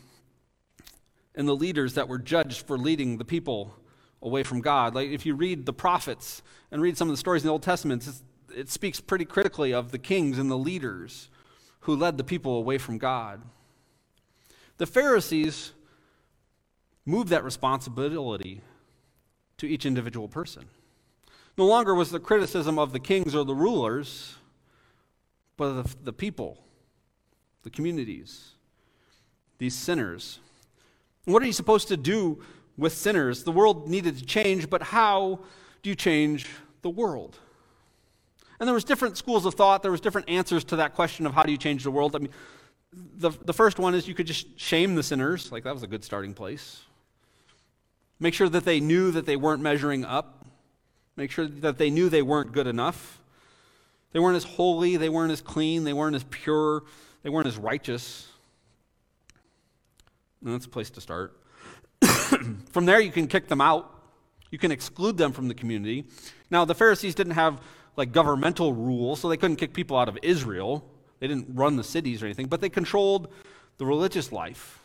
and 1.35 1.47
the 1.47 1.55
leaders 1.55 1.95
that 1.95 2.07
were 2.07 2.17
judged 2.17 2.65
for 2.65 2.77
leading 2.77 3.17
the 3.17 3.25
people 3.25 3.75
away 4.21 4.43
from 4.43 4.61
God. 4.61 4.95
Like 4.95 5.09
if 5.09 5.25
you 5.25 5.35
read 5.35 5.65
the 5.65 5.73
prophets 5.73 6.41
and 6.71 6.81
read 6.81 6.97
some 6.97 7.09
of 7.09 7.13
the 7.13 7.17
stories 7.17 7.43
in 7.43 7.47
the 7.47 7.51
Old 7.51 7.63
Testament, 7.63 8.07
it 8.55 8.69
speaks 8.69 9.01
pretty 9.01 9.25
critically 9.25 9.73
of 9.73 9.91
the 9.91 9.97
kings 9.99 10.39
and 10.39 10.49
the 10.49 10.57
leaders 10.57 11.29
who 11.81 11.95
led 11.95 12.17
the 12.17 12.23
people 12.23 12.55
away 12.55 12.77
from 12.77 12.97
God. 12.97 13.41
The 14.77 14.85
Pharisees 14.85 15.73
moved 17.05 17.29
that 17.29 17.43
responsibility 17.43 18.61
to 19.57 19.67
each 19.67 19.85
individual 19.85 20.27
person. 20.27 20.65
No 21.57 21.65
longer 21.65 21.93
was 21.93 22.09
the 22.09 22.19
criticism 22.19 22.79
of 22.79 22.93
the 22.93 22.99
kings 22.99 23.35
or 23.35 23.43
the 23.43 23.53
rulers, 23.53 24.37
but 25.57 25.83
the, 25.83 25.95
the 26.03 26.13
people, 26.13 26.63
the 27.63 27.69
communities, 27.69 28.51
these 29.57 29.75
sinners. 29.75 30.39
what 31.25 31.41
are 31.41 31.45
you 31.45 31.53
supposed 31.53 31.87
to 31.87 31.97
do 31.97 32.41
with 32.77 32.93
sinners? 32.93 33.43
The 33.43 33.51
world 33.51 33.87
needed 33.87 34.17
to 34.17 34.25
change, 34.25 34.69
but 34.69 34.81
how 34.81 35.39
do 35.81 35.89
you 35.89 35.95
change 35.95 36.49
the 36.81 36.89
world? 36.89 37.37
And 38.59 38.67
there 38.67 38.73
was 38.73 38.83
different 38.83 39.17
schools 39.17 39.45
of 39.45 39.55
thought. 39.55 39.81
There 39.81 39.91
was 39.91 40.01
different 40.01 40.29
answers 40.29 40.63
to 40.65 40.77
that 40.77 40.95
question 40.95 41.25
of 41.25 41.33
how 41.33 41.43
do 41.43 41.51
you 41.51 41.57
change 41.57 41.83
the 41.83 41.91
world. 41.91 42.15
I 42.15 42.19
mean, 42.19 42.29
the, 43.17 43.31
the 43.31 43.53
first 43.53 43.79
one 43.79 43.95
is 43.95 44.07
you 44.07 44.13
could 44.13 44.27
just 44.27 44.59
shame 44.59 44.95
the 44.95 45.03
sinners. 45.03 45.51
Like 45.51 45.63
that 45.63 45.73
was 45.73 45.83
a 45.83 45.87
good 45.87 46.03
starting 46.03 46.33
place. 46.33 46.81
Make 48.19 48.33
sure 48.33 48.49
that 48.49 48.63
they 48.63 48.79
knew 48.79 49.11
that 49.11 49.25
they 49.25 49.35
weren't 49.35 49.61
measuring 49.61 50.05
up. 50.05 50.45
Make 51.15 51.31
sure 51.31 51.47
that 51.47 51.77
they 51.77 51.89
knew 51.89 52.09
they 52.09 52.21
weren't 52.21 52.51
good 52.51 52.67
enough. 52.67 53.19
They 54.13 54.19
weren't 54.19 54.37
as 54.37 54.43
holy, 54.43 54.95
they 54.95 55.09
weren't 55.09 55.31
as 55.31 55.41
clean, 55.41 55.83
they 55.83 55.93
weren't 55.93 56.15
as 56.15 56.23
pure, 56.29 56.83
they 57.23 57.29
weren't 57.29 57.47
as 57.47 57.57
righteous. 57.57 58.27
And 60.43 60.53
that's 60.53 60.65
a 60.65 60.69
place 60.69 60.91
to 60.91 61.01
start. 61.01 61.37
from 62.71 62.85
there, 62.85 62.99
you 62.99 63.11
can 63.11 63.27
kick 63.27 63.47
them 63.47 63.59
out. 63.59 63.89
You 64.51 64.59
can 64.59 64.71
exclude 64.71 65.17
them 65.17 65.31
from 65.31 65.47
the 65.47 65.55
community. 65.55 66.05
Now, 66.51 66.63
the 66.63 66.75
Pharisees 66.75 67.15
didn't 67.15 67.33
have 67.33 67.59
like 67.97 68.11
governmental 68.11 68.71
rule, 68.71 69.15
so 69.15 69.27
they 69.29 69.37
couldn't 69.37 69.55
kick 69.57 69.73
people 69.73 69.97
out 69.97 70.07
of 70.07 70.17
Israel. 70.21 70.85
They 71.19 71.27
didn't 71.27 71.47
run 71.55 71.75
the 71.75 71.83
cities 71.83 72.21
or 72.21 72.27
anything, 72.27 72.47
but 72.47 72.61
they 72.61 72.69
controlled 72.69 73.29
the 73.77 73.85
religious 73.85 74.31
life. 74.31 74.79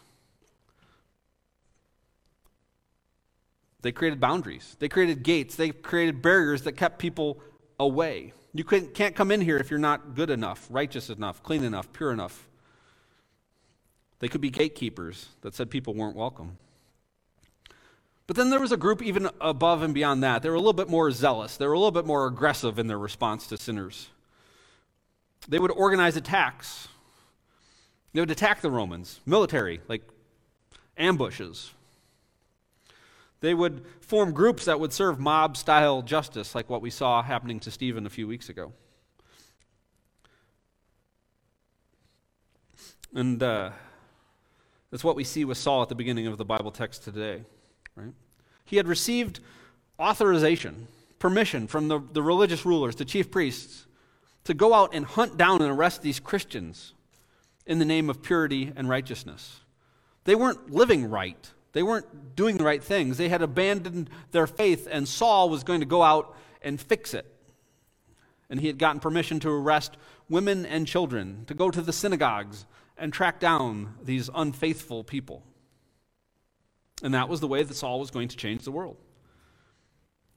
They 3.83 3.93
created 3.93 4.21
boundaries. 4.21 4.77
They 4.79 4.89
created 4.89 5.23
gates. 5.23 5.55
They 5.55 5.71
created 5.71 6.23
barriers 6.23 6.63
that 6.63 6.73
kept 6.73 6.99
people 6.99 7.41
away. 7.79 8.33
You 8.55 8.65
can't 8.65 9.15
come 9.15 9.31
in 9.31 9.41
here 9.41 9.59
if 9.59 9.71
you're 9.71 9.79
not 9.79 10.15
good 10.15 10.31
enough, 10.31 10.67
righteous 10.71 11.11
enough, 11.11 11.43
clean 11.43 11.63
enough, 11.63 11.93
pure 11.93 12.13
enough. 12.13 12.47
They 14.21 14.29
could 14.29 14.41
be 14.41 14.51
gatekeepers 14.51 15.29
that 15.43 15.55
said 15.55 15.71
people 15.71 15.95
weren't 15.95 16.17
welcome. 16.17 16.59
But 18.27 18.37
then 18.37 18.51
there 18.51 18.61
was 18.61 18.73
a 18.73 18.77
group 18.77 19.03
even 19.03 19.31
above 19.41 19.83
and 19.83 19.95
beyond 19.95 20.23
that. 20.23 20.43
They 20.43 20.51
were 20.51 20.57
a 20.57 20.59
little 20.59 20.73
bit 20.73 20.89
more 20.89 21.11
zealous, 21.11 21.57
they 21.57 21.67
were 21.67 21.73
a 21.73 21.79
little 21.79 21.93
bit 21.93 22.07
more 22.07 22.27
aggressive 22.27 22.79
in 22.79 22.87
their 22.87 22.99
response 22.99 23.47
to 23.49 23.57
sinners. 23.57 24.09
They 25.47 25.59
would 25.59 25.71
organize 25.71 26.17
attacks. 26.17 26.89
They 28.13 28.21
would 28.21 28.31
attack 28.31 28.61
the 28.61 28.71
Romans, 28.71 29.21
military, 29.25 29.81
like 29.89 30.03
ambushes. 30.97 31.73
They 33.41 33.55
would 33.55 33.85
form 34.01 34.33
groups 34.33 34.65
that 34.65 34.81
would 34.81 34.93
serve 34.93 35.21
mob 35.21 35.57
style 35.57 36.03
justice, 36.03 36.55
like 36.55 36.69
what 36.69 36.83
we 36.83 36.91
saw 36.91 37.23
happening 37.23 37.61
to 37.61 37.71
Stephen 37.71 38.07
a 38.07 38.11
few 38.11 38.27
weeks 38.27 38.49
ago. 38.49 38.73
And 43.15 43.43
uh, 43.43 43.71
that's 44.91 45.05
what 45.05 45.17
we 45.17 45.25
see 45.25 45.45
with 45.45 45.59
Saul 45.59 45.83
at 45.83 45.89
the 45.89 45.95
beginning 45.95 46.27
of 46.27 46.37
the 46.37 46.45
Bible 46.45 46.71
text 46.71 47.05
today. 47.05 47.43
Right? 47.95 48.13
He 48.65 48.77
had 48.77 48.87
received 48.87 49.41
authorization, 49.99 50.89
permission 51.19 51.67
from 51.67 51.89
the, 51.89 52.01
the 52.13 52.23
religious 52.23 52.67
rulers, 52.67 52.97
the 52.97 53.05
chief 53.05 53.31
priests, 53.31 53.87
to 54.45 54.55
go 54.55 54.75
out 54.75 54.95
and 54.95 55.05
hunt 55.05 55.37
down 55.37 55.63
and 55.63 55.71
arrest 55.71 56.03
these 56.03 56.21
Christians 56.21 56.95
in 57.67 57.79
the 57.79 57.85
name 57.85 58.09
of 58.11 58.23
purity 58.23 58.73
and 58.75 58.89
righteousness. 58.89 59.61
They 60.25 60.35
weren't 60.35 60.71
living 60.71 61.09
right. 61.09 61.51
They 61.79 61.85
weren't 61.85 62.35
doing 62.35 62.57
the 62.57 62.65
right 62.65 62.83
things. 62.83 63.19
They 63.19 63.29
had 63.29 63.41
abandoned 63.41 64.11
their 64.33 64.49
faith, 64.49 64.89
and 64.91 65.07
Saul 65.07 65.49
was 65.49 65.63
going 65.63 65.79
to 65.79 65.87
go 65.87 66.03
out 66.03 66.35
and 66.61 66.81
fix 66.81 67.15
it. 67.15 67.25
And 68.51 68.59
he 68.59 68.67
had 68.67 68.79
gotten 68.79 68.99
permission 68.99 69.39
to 69.39 69.49
arrest 69.49 69.97
women 70.29 70.67
and 70.67 70.89
children, 70.89 71.45
to 71.47 71.55
go 71.55 71.71
to 71.71 71.81
the 71.81 71.93
synagogues 71.93 72.67
and 72.97 73.13
track 73.13 73.39
down 73.39 73.95
these 74.03 74.29
unfaithful 74.35 75.05
people. 75.05 75.45
And 77.05 77.15
that 77.15 77.29
was 77.29 77.39
the 77.39 77.47
way 77.47 77.63
that 77.63 77.75
Saul 77.75 78.01
was 78.01 78.11
going 78.11 78.27
to 78.27 78.37
change 78.37 78.65
the 78.65 78.73
world. 78.73 78.97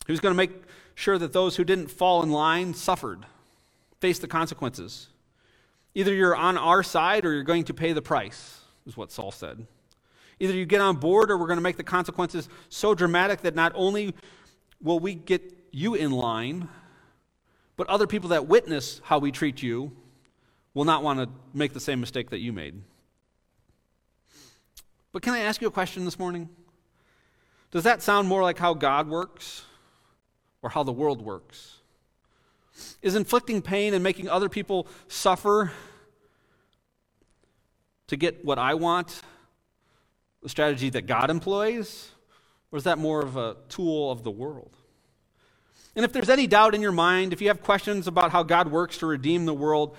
He 0.05 0.11
was 0.11 0.19
going 0.19 0.35
to 0.35 0.37
make 0.37 0.51
sure 0.93 1.17
that 1.17 1.33
those 1.33 1.55
who 1.55 1.63
didn't 1.63 1.87
fall 1.87 2.21
in 2.21 2.29
line 2.29 2.75
suffered, 2.75 3.25
faced 3.99 4.21
the 4.21 4.27
consequences. 4.27 5.07
Either 5.95 6.13
you're 6.13 6.35
on 6.35 6.55
our 6.55 6.83
side 6.83 7.25
or 7.25 7.33
you're 7.33 7.41
going 7.41 7.63
to 7.63 7.73
pay 7.73 7.93
the 7.93 8.01
price, 8.03 8.59
is 8.85 8.95
what 8.95 9.11
Saul 9.11 9.31
said. 9.31 9.65
Either 10.41 10.55
you 10.55 10.65
get 10.65 10.81
on 10.81 10.95
board 10.95 11.29
or 11.29 11.37
we're 11.37 11.45
going 11.45 11.59
to 11.59 11.63
make 11.63 11.77
the 11.77 11.83
consequences 11.83 12.49
so 12.67 12.95
dramatic 12.95 13.41
that 13.41 13.53
not 13.53 13.71
only 13.75 14.15
will 14.81 14.99
we 14.99 15.13
get 15.13 15.53
you 15.71 15.93
in 15.93 16.09
line, 16.09 16.67
but 17.77 17.85
other 17.87 18.07
people 18.07 18.29
that 18.29 18.47
witness 18.47 19.01
how 19.03 19.19
we 19.19 19.31
treat 19.31 19.61
you 19.61 19.91
will 20.73 20.83
not 20.83 21.03
want 21.03 21.19
to 21.19 21.29
make 21.53 21.73
the 21.73 21.79
same 21.79 21.99
mistake 21.99 22.31
that 22.31 22.39
you 22.39 22.51
made. 22.51 22.81
But 25.11 25.21
can 25.21 25.35
I 25.35 25.41
ask 25.41 25.61
you 25.61 25.67
a 25.67 25.71
question 25.71 26.05
this 26.05 26.17
morning? 26.17 26.49
Does 27.69 27.83
that 27.83 28.01
sound 28.01 28.27
more 28.27 28.41
like 28.41 28.57
how 28.57 28.73
God 28.73 29.07
works 29.07 29.65
or 30.63 30.71
how 30.71 30.81
the 30.81 30.91
world 30.91 31.21
works? 31.21 31.77
Is 33.03 33.13
inflicting 33.13 33.61
pain 33.61 33.93
and 33.93 34.03
making 34.03 34.27
other 34.27 34.49
people 34.49 34.87
suffer 35.07 35.71
to 38.07 38.17
get 38.17 38.43
what 38.43 38.57
I 38.57 38.73
want 38.73 39.21
a 40.43 40.49
strategy 40.49 40.89
that 40.89 41.07
God 41.07 41.29
employs? 41.29 42.11
Or 42.71 42.77
is 42.77 42.85
that 42.85 42.97
more 42.97 43.21
of 43.21 43.37
a 43.37 43.57
tool 43.69 44.11
of 44.11 44.23
the 44.23 44.31
world? 44.31 44.77
And 45.95 46.05
if 46.05 46.13
there's 46.13 46.29
any 46.29 46.47
doubt 46.47 46.73
in 46.73 46.81
your 46.81 46.93
mind, 46.93 47.33
if 47.33 47.41
you 47.41 47.49
have 47.49 47.61
questions 47.61 48.07
about 48.07 48.31
how 48.31 48.43
God 48.43 48.71
works 48.71 48.97
to 48.99 49.05
redeem 49.05 49.45
the 49.45 49.53
world, 49.53 49.95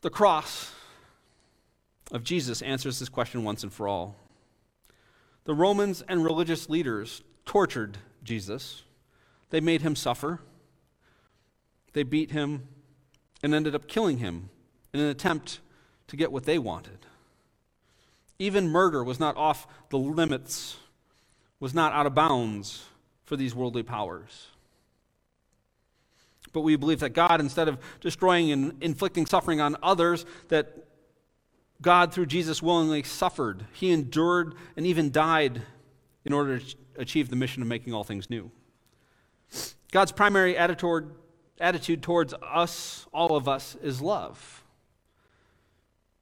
the 0.00 0.10
cross 0.10 0.72
of 2.10 2.24
Jesus 2.24 2.62
answers 2.62 2.98
this 2.98 3.08
question 3.08 3.44
once 3.44 3.62
and 3.62 3.72
for 3.72 3.86
all. 3.86 4.16
The 5.44 5.54
Romans 5.54 6.02
and 6.08 6.24
religious 6.24 6.68
leaders 6.68 7.22
tortured 7.44 7.98
Jesus. 8.24 8.82
They 9.50 9.60
made 9.60 9.82
him 9.82 9.94
suffer. 9.96 10.40
They 11.92 12.02
beat 12.02 12.32
him 12.32 12.68
and 13.42 13.54
ended 13.54 13.74
up 13.74 13.86
killing 13.86 14.18
him 14.18 14.50
in 14.92 15.00
an 15.00 15.08
attempt 15.08 15.60
to 16.08 16.16
get 16.16 16.32
what 16.32 16.44
they 16.44 16.58
wanted. 16.58 17.06
Even 18.38 18.68
murder 18.68 19.02
was 19.02 19.18
not 19.18 19.36
off 19.36 19.66
the 19.90 19.98
limits, 19.98 20.76
was 21.60 21.74
not 21.74 21.92
out 21.92 22.06
of 22.06 22.14
bounds 22.14 22.84
for 23.24 23.36
these 23.36 23.54
worldly 23.54 23.82
powers. 23.82 24.46
But 26.52 26.60
we 26.60 26.76
believe 26.76 27.00
that 27.00 27.10
God, 27.10 27.40
instead 27.40 27.68
of 27.68 27.78
destroying 28.00 28.52
and 28.52 28.82
inflicting 28.82 29.26
suffering 29.26 29.60
on 29.60 29.76
others, 29.82 30.24
that 30.48 30.86
God, 31.80 32.12
through 32.12 32.26
Jesus, 32.26 32.62
willingly 32.62 33.02
suffered. 33.02 33.64
He 33.72 33.90
endured 33.90 34.54
and 34.76 34.86
even 34.86 35.12
died 35.12 35.62
in 36.24 36.32
order 36.32 36.58
to 36.58 36.76
achieve 36.96 37.28
the 37.28 37.36
mission 37.36 37.62
of 37.62 37.68
making 37.68 37.94
all 37.94 38.02
things 38.02 38.28
new. 38.30 38.50
God's 39.92 40.12
primary 40.12 40.56
attitude, 40.56 42.02
towards 42.02 42.34
us, 42.34 43.06
all 43.12 43.36
of 43.36 43.48
us, 43.48 43.76
is 43.82 44.00
love. 44.00 44.64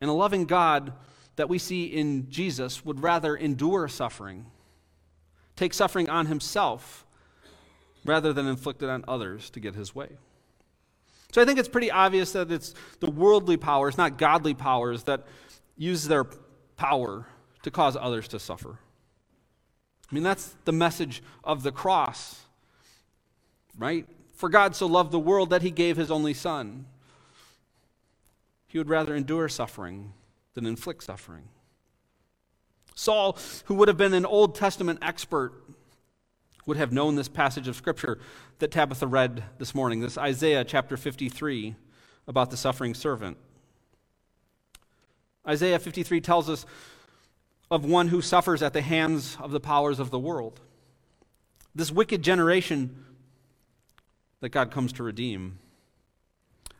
And 0.00 0.10
a 0.10 0.12
loving 0.12 0.44
God 0.44 0.92
that 1.36 1.48
we 1.48 1.58
see 1.58 1.84
in 1.84 2.30
Jesus 2.30 2.84
would 2.84 3.02
rather 3.02 3.36
endure 3.36 3.88
suffering, 3.88 4.46
take 5.54 5.72
suffering 5.72 6.08
on 6.08 6.26
himself, 6.26 7.04
rather 8.04 8.32
than 8.32 8.46
inflict 8.46 8.82
it 8.82 8.88
on 8.88 9.04
others 9.06 9.50
to 9.50 9.60
get 9.60 9.74
his 9.74 9.94
way. 9.94 10.08
So 11.32 11.42
I 11.42 11.44
think 11.44 11.58
it's 11.58 11.68
pretty 11.68 11.90
obvious 11.90 12.32
that 12.32 12.50
it's 12.50 12.74
the 13.00 13.10
worldly 13.10 13.56
powers, 13.56 13.98
not 13.98 14.16
godly 14.16 14.54
powers, 14.54 15.02
that 15.04 15.26
use 15.76 16.08
their 16.08 16.24
power 16.76 17.26
to 17.62 17.70
cause 17.70 17.96
others 17.96 18.28
to 18.28 18.38
suffer. 18.38 18.78
I 20.10 20.14
mean, 20.14 20.22
that's 20.22 20.54
the 20.64 20.72
message 20.72 21.22
of 21.42 21.62
the 21.62 21.72
cross, 21.72 22.40
right? 23.76 24.06
For 24.36 24.48
God 24.48 24.76
so 24.76 24.86
loved 24.86 25.10
the 25.10 25.18
world 25.18 25.50
that 25.50 25.62
he 25.62 25.70
gave 25.70 25.96
his 25.96 26.10
only 26.10 26.32
Son. 26.32 26.86
He 28.68 28.78
would 28.78 28.88
rather 28.88 29.14
endure 29.14 29.48
suffering 29.48 30.12
than 30.56 30.66
inflict 30.66 31.04
suffering. 31.04 31.44
Saul, 32.94 33.38
who 33.66 33.74
would 33.74 33.88
have 33.88 33.98
been 33.98 34.14
an 34.14 34.24
Old 34.24 34.54
Testament 34.54 34.98
expert, 35.02 35.52
would 36.64 36.78
have 36.78 36.92
known 36.92 37.14
this 37.14 37.28
passage 37.28 37.68
of 37.68 37.76
Scripture 37.76 38.18
that 38.58 38.70
Tabitha 38.70 39.06
read 39.06 39.44
this 39.58 39.74
morning, 39.74 40.00
this 40.00 40.16
Isaiah 40.16 40.64
chapter 40.64 40.96
53 40.96 41.76
about 42.26 42.50
the 42.50 42.56
suffering 42.56 42.94
servant. 42.94 43.36
Isaiah 45.46 45.78
53 45.78 46.22
tells 46.22 46.48
us 46.48 46.64
of 47.70 47.84
one 47.84 48.08
who 48.08 48.22
suffers 48.22 48.62
at 48.62 48.72
the 48.72 48.80
hands 48.80 49.36
of 49.38 49.50
the 49.50 49.60
powers 49.60 50.00
of 50.00 50.10
the 50.10 50.18
world. 50.18 50.60
This 51.74 51.92
wicked 51.92 52.22
generation 52.22 53.04
that 54.40 54.48
God 54.48 54.70
comes 54.70 54.94
to 54.94 55.02
redeem. 55.02 55.58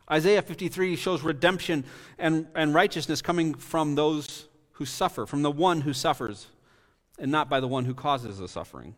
Isaiah 0.09 0.41
53 0.41 0.95
shows 0.95 1.21
redemption 1.21 1.83
and, 2.17 2.47
and 2.55 2.73
righteousness 2.73 3.21
coming 3.21 3.53
from 3.53 3.95
those 3.95 4.47
who 4.73 4.85
suffer, 4.85 5.25
from 5.25 5.41
the 5.41 5.51
one 5.51 5.81
who 5.81 5.93
suffers, 5.93 6.47
and 7.19 7.31
not 7.31 7.49
by 7.49 7.59
the 7.59 7.67
one 7.67 7.85
who 7.85 7.93
causes 7.93 8.37
the 8.37 8.47
suffering. 8.47 8.95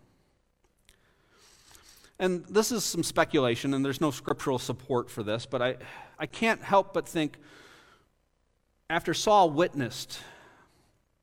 And 2.19 2.45
this 2.45 2.71
is 2.71 2.83
some 2.83 3.03
speculation, 3.03 3.73
and 3.73 3.83
there's 3.83 4.01
no 4.01 4.11
scriptural 4.11 4.59
support 4.59 5.09
for 5.09 5.23
this, 5.23 5.45
but 5.45 5.61
I, 5.61 5.77
I 6.19 6.25
can't 6.25 6.61
help 6.61 6.93
but 6.93 7.07
think 7.07 7.37
after 8.89 9.13
Saul 9.13 9.49
witnessed 9.51 10.19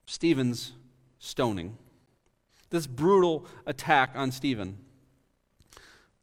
Stephen's 0.06 0.72
stoning, 1.18 1.76
this 2.70 2.86
brutal 2.86 3.46
attack 3.66 4.12
on 4.14 4.30
Stephen, 4.32 4.78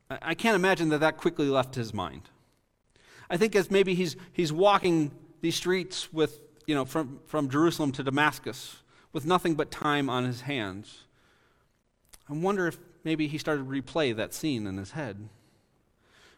I 0.10 0.34
can't 0.34 0.56
imagine 0.56 0.90
that 0.90 1.00
that 1.00 1.18
quickly 1.18 1.48
left 1.48 1.76
his 1.76 1.94
mind. 1.94 2.30
I 3.34 3.38
think 3.38 3.56
as 3.56 3.72
maybe 3.72 3.96
he's, 3.96 4.16
he's 4.32 4.54
walking 4.54 5.10
these 5.42 5.56
streets 5.56 6.14
with, 6.14 6.40
you 6.68 6.76
know, 6.76 6.86
from, 6.86 7.20
from 7.26 7.50
Jerusalem 7.50 7.92
to 7.94 8.04
Damascus 8.04 8.76
with 9.12 9.26
nothing 9.26 9.56
but 9.56 9.72
time 9.72 10.08
on 10.08 10.24
his 10.26 10.42
hands. 10.42 11.06
I 12.30 12.34
wonder 12.34 12.68
if 12.68 12.78
maybe 13.04 13.28
he 13.28 13.40
started 13.40 13.64
to 13.64 13.70
replay 13.70 14.16
that 14.16 14.36
scene 14.36 14.68
in 14.68 14.78
his 14.78 14.92
head. 14.92 15.30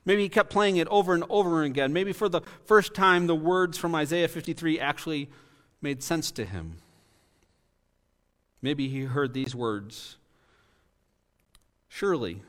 Maybe 0.06 0.22
he 0.22 0.30
kept 0.30 0.50
playing 0.50 0.78
it 0.78 0.88
over 0.88 1.14
and 1.14 1.26
over 1.30 1.64
again. 1.64 1.92
Maybe 1.92 2.14
for 2.14 2.30
the 2.30 2.40
first 2.64 2.94
time, 2.94 3.28
the 3.28 3.36
words 3.36 3.78
from 3.78 3.94
Isaiah 3.94 4.30
53 4.30 4.80
actually 4.80 5.30
made 5.82 6.02
sense 6.02 6.32
to 6.32 6.46
him. 6.46 6.78
Maybe 8.62 8.88
he 8.88 9.02
heard 9.02 9.34
these 9.34 9.54
words 9.54 10.16
Surely 11.90 12.42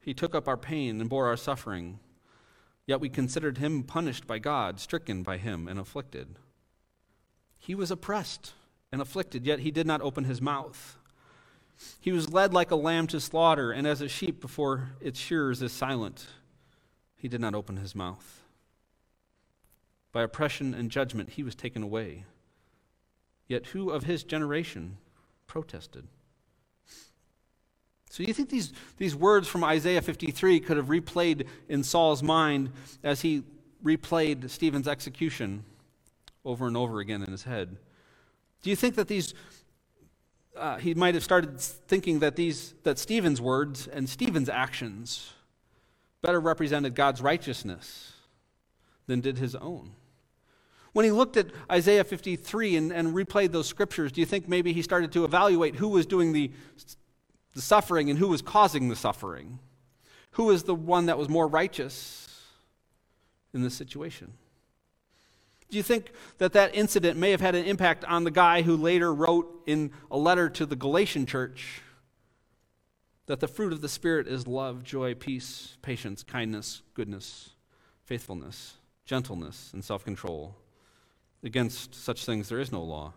he 0.00 0.14
took 0.14 0.34
up 0.34 0.48
our 0.48 0.56
pain 0.56 0.98
and 0.98 1.10
bore 1.10 1.26
our 1.26 1.36
suffering, 1.36 1.98
yet 2.86 3.00
we 3.00 3.08
considered 3.08 3.58
him 3.58 3.82
punished 3.82 4.26
by 4.26 4.38
God, 4.38 4.80
stricken 4.80 5.22
by 5.22 5.38
him, 5.38 5.68
and 5.68 5.78
afflicted. 5.78 6.38
He 7.58 7.74
was 7.74 7.90
oppressed 7.90 8.52
and 8.92 9.02
afflicted, 9.02 9.44
yet 9.44 9.60
he 9.60 9.70
did 9.70 9.86
not 9.86 10.00
open 10.00 10.24
his 10.24 10.40
mouth. 10.40 10.98
He 12.00 12.12
was 12.12 12.32
led 12.32 12.54
like 12.54 12.70
a 12.70 12.76
lamb 12.76 13.06
to 13.08 13.20
slaughter, 13.20 13.72
and 13.72 13.86
as 13.86 14.00
a 14.00 14.08
sheep 14.08 14.40
before 14.40 14.90
its 15.00 15.18
shearers 15.18 15.60
is 15.60 15.72
silent, 15.72 16.26
he 17.16 17.28
did 17.28 17.40
not 17.40 17.54
open 17.54 17.76
his 17.76 17.94
mouth. 17.94 18.42
By 20.12 20.22
oppression 20.22 20.72
and 20.72 20.90
judgment 20.90 21.30
he 21.30 21.42
was 21.42 21.54
taken 21.54 21.82
away. 21.82 22.24
Yet 23.48 23.66
who 23.66 23.90
of 23.90 24.04
his 24.04 24.24
generation 24.24 24.98
protested? 25.46 26.06
So 28.10 28.22
you 28.22 28.32
think 28.32 28.48
these, 28.48 28.72
these 28.96 29.14
words 29.14 29.48
from 29.48 29.64
Isaiah 29.64 30.00
53 30.00 30.60
could 30.60 30.76
have 30.76 30.86
replayed 30.86 31.46
in 31.68 31.82
Saul's 31.82 32.22
mind 32.22 32.70
as 33.02 33.20
he 33.22 33.42
replayed 33.84 34.48
Stephen's 34.50 34.88
execution 34.88 35.64
over 36.44 36.66
and 36.66 36.76
over 36.76 37.00
again 37.00 37.22
in 37.22 37.30
his 37.30 37.42
head? 37.42 37.76
Do 38.62 38.70
you 38.70 38.76
think 38.76 38.94
that 38.94 39.08
these 39.08 39.34
uh, 40.56 40.78
he 40.78 40.94
might 40.94 41.14
have 41.14 41.22
started 41.22 41.60
thinking 41.60 42.20
that 42.20 42.34
these 42.34 42.74
that 42.82 42.98
Stephen's 42.98 43.42
words 43.42 43.86
and 43.88 44.08
Stephen's 44.08 44.48
actions 44.48 45.34
better 46.22 46.40
represented 46.40 46.94
God's 46.94 47.20
righteousness 47.20 48.12
than 49.06 49.20
did 49.20 49.38
his 49.38 49.54
own. 49.54 49.92
When 50.92 51.04
he 51.04 51.10
looked 51.10 51.36
at 51.36 51.48
Isaiah 51.70 52.04
53 52.04 52.76
and, 52.76 52.92
and 52.92 53.14
replayed 53.14 53.52
those 53.52 53.68
scriptures, 53.68 54.10
do 54.10 54.20
you 54.20 54.26
think 54.26 54.48
maybe 54.48 54.72
he 54.72 54.82
started 54.82 55.12
to 55.12 55.24
evaluate 55.24 55.76
who 55.76 55.88
was 55.88 56.06
doing 56.06 56.32
the, 56.32 56.50
the 57.56 57.62
suffering 57.62 58.10
and 58.10 58.18
who 58.18 58.28
was 58.28 58.42
causing 58.42 58.88
the 58.88 58.94
suffering? 58.94 59.58
Who 60.32 60.44
was 60.44 60.64
the 60.64 60.74
one 60.74 61.06
that 61.06 61.18
was 61.18 61.28
more 61.28 61.48
righteous 61.48 62.28
in 63.54 63.62
this 63.62 63.74
situation? 63.74 64.34
Do 65.70 65.78
you 65.78 65.82
think 65.82 66.12
that 66.38 66.52
that 66.52 66.76
incident 66.76 67.18
may 67.18 67.30
have 67.30 67.40
had 67.40 67.54
an 67.54 67.64
impact 67.64 68.04
on 68.04 68.24
the 68.24 68.30
guy 68.30 68.62
who 68.62 68.76
later 68.76 69.12
wrote 69.12 69.62
in 69.66 69.90
a 70.10 70.18
letter 70.18 70.48
to 70.50 70.66
the 70.66 70.76
Galatian 70.76 71.24
church 71.26 71.80
that 73.24 73.40
the 73.40 73.48
fruit 73.48 73.72
of 73.72 73.80
the 73.80 73.88
Spirit 73.88 74.28
is 74.28 74.46
love, 74.46 74.84
joy, 74.84 75.14
peace, 75.14 75.78
patience, 75.80 76.22
kindness, 76.22 76.82
goodness, 76.94 77.50
faithfulness, 78.04 78.74
gentleness, 79.06 79.70
and 79.72 79.82
self 79.82 80.04
control? 80.04 80.54
Against 81.42 81.94
such 81.94 82.26
things 82.26 82.48
there 82.48 82.60
is 82.60 82.70
no 82.70 82.82
law. 82.82 83.14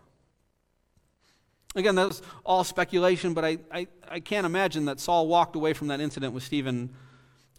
Again, 1.75 1.95
that's 1.95 2.21
all 2.43 2.63
speculation, 2.63 3.33
but 3.33 3.45
I, 3.45 3.57
I, 3.71 3.87
I 4.09 4.19
can't 4.19 4.45
imagine 4.45 4.85
that 4.85 4.99
Saul 4.99 5.27
walked 5.27 5.55
away 5.55 5.73
from 5.73 5.87
that 5.87 6.01
incident 6.01 6.33
with 6.33 6.43
Stephen 6.43 6.89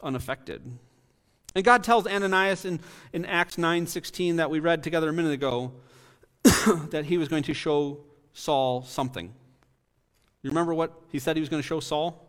unaffected. 0.02 0.62
And 1.54 1.64
God 1.64 1.84
tells 1.84 2.06
Ananias 2.06 2.64
in, 2.64 2.80
in 3.12 3.24
Acts 3.24 3.56
9:16 3.56 4.36
that 4.36 4.50
we 4.50 4.60
read 4.60 4.82
together 4.82 5.08
a 5.08 5.12
minute 5.12 5.32
ago 5.32 5.72
that 6.90 7.04
he 7.06 7.18
was 7.18 7.28
going 7.28 7.42
to 7.44 7.54
show 7.54 7.98
Saul 8.32 8.82
something. 8.82 9.32
You 10.42 10.50
remember 10.50 10.74
what 10.74 10.92
he 11.10 11.18
said 11.18 11.36
he 11.36 11.40
was 11.40 11.48
going 11.48 11.62
to 11.62 11.66
show 11.66 11.80
Saul? 11.80 12.26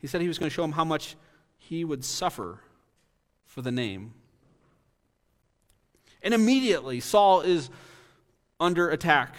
He 0.00 0.06
said 0.06 0.20
he 0.20 0.28
was 0.28 0.38
going 0.38 0.50
to 0.50 0.54
show 0.54 0.64
him 0.64 0.72
how 0.72 0.84
much 0.84 1.16
he 1.58 1.84
would 1.84 2.04
suffer 2.04 2.60
for 3.46 3.62
the 3.62 3.70
name. 3.70 4.14
And 6.22 6.32
immediately 6.34 7.00
Saul 7.00 7.42
is 7.42 7.70
under 8.58 8.90
attack. 8.90 9.34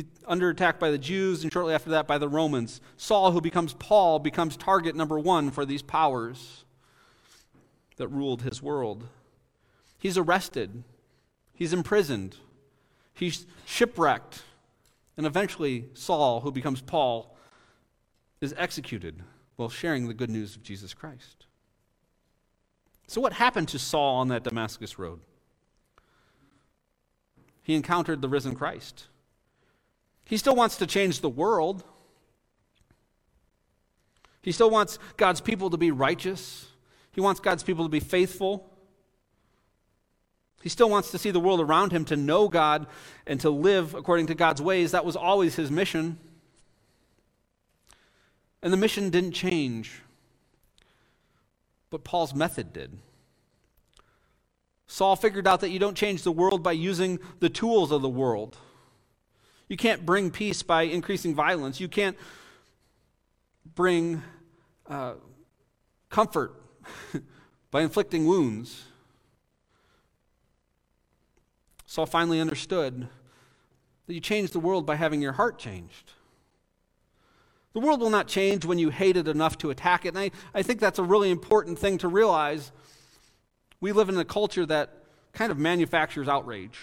He's 0.00 0.08
under 0.26 0.48
attack 0.48 0.78
by 0.78 0.90
the 0.90 0.96
Jews, 0.96 1.42
and 1.42 1.52
shortly 1.52 1.74
after 1.74 1.90
that 1.90 2.06
by 2.06 2.16
the 2.16 2.28
Romans. 2.28 2.80
Saul, 2.96 3.32
who 3.32 3.40
becomes 3.42 3.74
Paul, 3.74 4.18
becomes 4.18 4.56
target 4.56 4.96
number 4.96 5.18
one 5.18 5.50
for 5.50 5.66
these 5.66 5.82
powers 5.82 6.64
that 7.96 8.08
ruled 8.08 8.40
his 8.40 8.62
world. 8.62 9.06
He's 9.98 10.16
arrested, 10.16 10.84
he's 11.52 11.74
imprisoned, 11.74 12.36
he's 13.12 13.46
shipwrecked, 13.66 14.42
and 15.18 15.26
eventually 15.26 15.84
Saul, 15.92 16.40
who 16.40 16.50
becomes 16.50 16.80
Paul, 16.80 17.36
is 18.40 18.54
executed 18.56 19.22
while 19.56 19.68
sharing 19.68 20.08
the 20.08 20.14
good 20.14 20.30
news 20.30 20.56
of 20.56 20.62
Jesus 20.62 20.94
Christ. 20.94 21.44
So, 23.06 23.20
what 23.20 23.34
happened 23.34 23.68
to 23.68 23.78
Saul 23.78 24.16
on 24.16 24.28
that 24.28 24.44
Damascus 24.44 24.98
road? 24.98 25.20
He 27.62 27.74
encountered 27.74 28.22
the 28.22 28.30
risen 28.30 28.54
Christ. 28.54 29.08
He 30.30 30.36
still 30.36 30.54
wants 30.54 30.76
to 30.76 30.86
change 30.86 31.22
the 31.22 31.28
world. 31.28 31.82
He 34.42 34.52
still 34.52 34.70
wants 34.70 34.96
God's 35.16 35.40
people 35.40 35.70
to 35.70 35.76
be 35.76 35.90
righteous. 35.90 36.68
He 37.10 37.20
wants 37.20 37.40
God's 37.40 37.64
people 37.64 37.84
to 37.84 37.88
be 37.88 37.98
faithful. 37.98 38.70
He 40.62 40.68
still 40.68 40.88
wants 40.88 41.10
to 41.10 41.18
see 41.18 41.32
the 41.32 41.40
world 41.40 41.60
around 41.60 41.90
him 41.90 42.04
to 42.04 42.16
know 42.16 42.46
God 42.46 42.86
and 43.26 43.40
to 43.40 43.50
live 43.50 43.96
according 43.96 44.28
to 44.28 44.36
God's 44.36 44.62
ways. 44.62 44.92
That 44.92 45.04
was 45.04 45.16
always 45.16 45.56
his 45.56 45.68
mission. 45.68 46.16
And 48.62 48.72
the 48.72 48.76
mission 48.76 49.10
didn't 49.10 49.32
change, 49.32 50.00
but 51.90 52.04
Paul's 52.04 52.36
method 52.36 52.72
did. 52.72 52.96
Saul 54.86 55.16
figured 55.16 55.48
out 55.48 55.58
that 55.62 55.70
you 55.70 55.80
don't 55.80 55.96
change 55.96 56.22
the 56.22 56.30
world 56.30 56.62
by 56.62 56.70
using 56.70 57.18
the 57.40 57.48
tools 57.48 57.90
of 57.90 58.00
the 58.00 58.08
world. 58.08 58.56
You 59.70 59.76
can't 59.76 60.04
bring 60.04 60.32
peace 60.32 60.64
by 60.64 60.82
increasing 60.82 61.32
violence. 61.32 61.78
You 61.78 61.86
can't 61.86 62.16
bring 63.76 64.20
uh, 64.88 65.14
comfort 66.08 66.60
by 67.70 67.82
inflicting 67.82 68.26
wounds. 68.26 68.82
Saul 71.86 72.06
finally 72.06 72.40
understood 72.40 73.06
that 74.08 74.14
you 74.14 74.18
change 74.18 74.50
the 74.50 74.58
world 74.58 74.86
by 74.86 74.96
having 74.96 75.22
your 75.22 75.34
heart 75.34 75.56
changed. 75.56 76.14
The 77.72 77.78
world 77.78 78.00
will 78.00 78.10
not 78.10 78.26
change 78.26 78.64
when 78.64 78.80
you 78.80 78.90
hate 78.90 79.16
it 79.16 79.28
enough 79.28 79.56
to 79.58 79.70
attack 79.70 80.04
it. 80.04 80.08
And 80.08 80.18
I, 80.18 80.32
I 80.52 80.62
think 80.62 80.80
that's 80.80 80.98
a 80.98 81.04
really 81.04 81.30
important 81.30 81.78
thing 81.78 81.96
to 81.98 82.08
realize. 82.08 82.72
We 83.80 83.92
live 83.92 84.08
in 84.08 84.18
a 84.18 84.24
culture 84.24 84.66
that 84.66 85.04
kind 85.32 85.52
of 85.52 85.58
manufactures 85.58 86.26
outrage. 86.26 86.76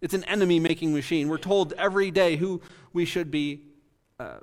It's 0.00 0.14
an 0.14 0.24
enemy 0.24 0.60
making 0.60 0.92
machine. 0.92 1.28
We're 1.28 1.38
told 1.38 1.72
every 1.74 2.10
day 2.10 2.36
who 2.36 2.60
we 2.92 3.04
should 3.04 3.30
be 3.30 3.62
uh, 4.20 4.38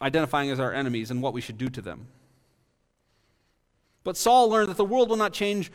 identifying 0.00 0.50
as 0.50 0.60
our 0.60 0.72
enemies 0.72 1.10
and 1.10 1.22
what 1.22 1.32
we 1.32 1.40
should 1.40 1.58
do 1.58 1.68
to 1.68 1.82
them. 1.82 2.06
But 4.04 4.16
Saul 4.16 4.48
learned 4.48 4.70
that 4.70 4.76
the 4.76 4.84
world 4.84 5.10
will 5.10 5.16
not 5.16 5.32
change 5.32 5.70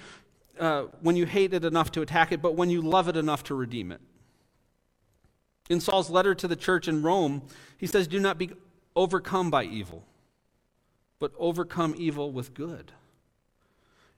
uh, 0.59 0.83
when 1.01 1.15
you 1.15 1.25
hate 1.25 1.53
it 1.53 1.65
enough 1.65 1.91
to 1.91 2.01
attack 2.01 2.31
it, 2.31 2.41
but 2.41 2.55
when 2.55 2.69
you 2.69 2.81
love 2.81 3.07
it 3.07 3.17
enough 3.17 3.43
to 3.45 3.55
redeem 3.55 3.91
it. 3.91 4.01
In 5.69 5.79
Saul's 5.79 6.09
letter 6.09 6.35
to 6.35 6.47
the 6.47 6.55
church 6.55 6.87
in 6.87 7.01
Rome, 7.01 7.43
he 7.77 7.87
says, 7.87 8.07
Do 8.07 8.19
not 8.19 8.37
be 8.37 8.51
overcome 8.95 9.49
by 9.49 9.63
evil, 9.63 10.03
but 11.19 11.31
overcome 11.37 11.95
evil 11.97 12.31
with 12.31 12.53
good. 12.53 12.91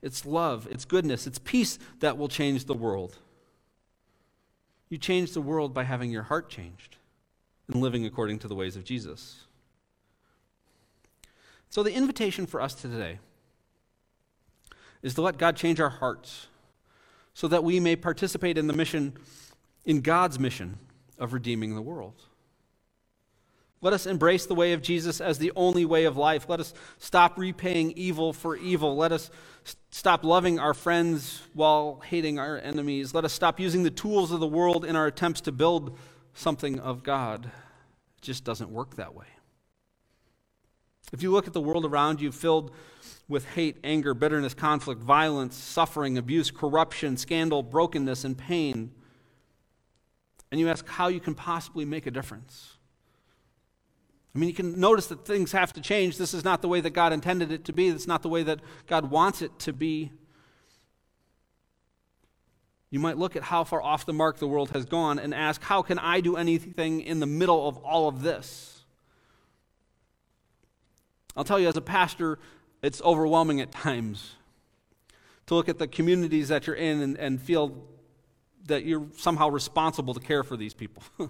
It's 0.01 0.25
love, 0.25 0.67
it's 0.69 0.85
goodness, 0.85 1.27
it's 1.27 1.39
peace 1.39 1.79
that 1.99 2.17
will 2.17 2.27
change 2.27 2.65
the 2.65 2.73
world. 2.73 3.17
You 4.93 4.99
change 4.99 5.31
the 5.31 5.41
world 5.41 5.73
by 5.73 5.85
having 5.85 6.11
your 6.11 6.21
heart 6.21 6.51
changed 6.51 6.97
and 7.67 7.81
living 7.81 8.05
according 8.05 8.37
to 8.37 8.47
the 8.47 8.53
ways 8.53 8.75
of 8.75 8.83
Jesus. 8.83 9.47
So, 11.71 11.81
the 11.81 11.91
invitation 11.91 12.45
for 12.45 12.61
us 12.61 12.75
today 12.75 13.17
is 15.01 15.15
to 15.15 15.23
let 15.23 15.39
God 15.39 15.55
change 15.55 15.79
our 15.79 15.89
hearts 15.89 16.45
so 17.33 17.47
that 17.47 17.63
we 17.63 17.79
may 17.79 17.95
participate 17.95 18.55
in 18.55 18.67
the 18.67 18.73
mission, 18.73 19.13
in 19.83 20.01
God's 20.01 20.37
mission 20.37 20.77
of 21.17 21.33
redeeming 21.33 21.73
the 21.73 21.81
world. 21.81 22.21
Let 23.81 23.93
us 23.93 24.05
embrace 24.05 24.45
the 24.45 24.53
way 24.53 24.73
of 24.73 24.83
Jesus 24.83 25.19
as 25.19 25.39
the 25.39 25.51
only 25.55 25.85
way 25.85 26.03
of 26.03 26.17
life. 26.17 26.47
Let 26.47 26.59
us 26.59 26.71
stop 26.99 27.35
repaying 27.39 27.93
evil 27.93 28.31
for 28.31 28.55
evil. 28.55 28.95
Let 28.95 29.11
us 29.11 29.31
stop 29.91 30.23
loving 30.23 30.59
our 30.59 30.73
friends 30.73 31.41
while 31.53 32.01
hating 32.05 32.39
our 32.39 32.57
enemies. 32.57 33.13
Let 33.13 33.25
us 33.25 33.33
stop 33.33 33.59
using 33.59 33.83
the 33.83 33.91
tools 33.91 34.31
of 34.31 34.39
the 34.39 34.47
world 34.47 34.85
in 34.85 34.95
our 34.95 35.07
attempts 35.07 35.41
to 35.41 35.51
build 35.51 35.97
something 36.33 36.79
of 36.79 37.03
God. 37.03 37.45
It 37.45 38.21
just 38.21 38.43
doesn't 38.43 38.69
work 38.69 38.95
that 38.95 39.13
way. 39.13 39.27
If 41.11 41.21
you 41.21 41.31
look 41.31 41.47
at 41.47 41.53
the 41.53 41.61
world 41.61 41.85
around 41.85 42.21
you 42.21 42.31
filled 42.31 42.71
with 43.27 43.45
hate, 43.45 43.77
anger, 43.83 44.13
bitterness, 44.13 44.53
conflict, 44.53 45.01
violence, 45.01 45.55
suffering, 45.55 46.17
abuse, 46.17 46.51
corruption, 46.51 47.17
scandal, 47.17 47.61
brokenness, 47.63 48.23
and 48.25 48.37
pain, 48.37 48.91
and 50.51 50.59
you 50.59 50.69
ask 50.69 50.87
how 50.87 51.07
you 51.07 51.19
can 51.19 51.35
possibly 51.35 51.85
make 51.85 52.05
a 52.05 52.11
difference, 52.11 52.72
I 54.35 54.39
mean, 54.39 54.49
you 54.49 54.55
can 54.55 54.79
notice 54.79 55.07
that 55.07 55.25
things 55.25 55.51
have 55.51 55.73
to 55.73 55.81
change. 55.81 56.17
This 56.17 56.33
is 56.33 56.43
not 56.43 56.61
the 56.61 56.67
way 56.67 56.81
that 56.81 56.89
God 56.89 57.13
intended 57.13 57.51
it 57.51 57.65
to 57.65 57.73
be, 57.73 57.87
it's 57.87 58.07
not 58.07 58.23
the 58.23 58.29
way 58.29 58.43
that 58.43 58.59
God 58.87 59.11
wants 59.11 59.41
it 59.41 59.57
to 59.59 59.73
be. 59.73 60.11
You 62.89 62.99
might 62.99 63.17
look 63.17 63.35
at 63.35 63.43
how 63.43 63.63
far 63.63 63.81
off 63.81 64.05
the 64.05 64.13
mark 64.13 64.37
the 64.37 64.47
world 64.47 64.69
has 64.71 64.85
gone 64.85 65.17
and 65.17 65.33
ask, 65.33 65.63
how 65.63 65.81
can 65.81 65.97
I 65.97 66.21
do 66.21 66.35
anything 66.35 67.01
in 67.01 67.19
the 67.19 67.25
middle 67.25 67.67
of 67.67 67.77
all 67.77 68.07
of 68.07 68.21
this? 68.21 68.85
I'll 71.35 71.43
tell 71.43 71.59
you, 71.59 71.67
as 71.67 71.77
a 71.77 71.81
pastor, 71.81 72.37
it's 72.83 73.01
overwhelming 73.01 73.61
at 73.61 73.71
times 73.71 74.35
to 75.47 75.55
look 75.55 75.69
at 75.69 75.79
the 75.79 75.87
communities 75.87 76.49
that 76.49 76.67
you're 76.67 76.75
in 76.75 77.01
and, 77.01 77.17
and 77.17 77.41
feel 77.41 77.83
that 78.67 78.85
you're 78.85 79.07
somehow 79.17 79.49
responsible 79.49 80.13
to 80.13 80.19
care 80.19 80.43
for 80.43 80.55
these 80.55 80.73
people. 80.75 81.03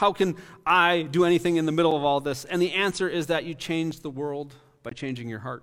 How 0.00 0.14
can 0.14 0.36
I 0.64 1.02
do 1.02 1.26
anything 1.26 1.56
in 1.56 1.66
the 1.66 1.72
middle 1.72 1.94
of 1.94 2.04
all 2.04 2.20
this? 2.20 2.46
And 2.46 2.62
the 2.62 2.72
answer 2.72 3.06
is 3.06 3.26
that 3.26 3.44
you 3.44 3.52
change 3.52 4.00
the 4.00 4.08
world 4.08 4.54
by 4.82 4.92
changing 4.92 5.28
your 5.28 5.40
heart. 5.40 5.62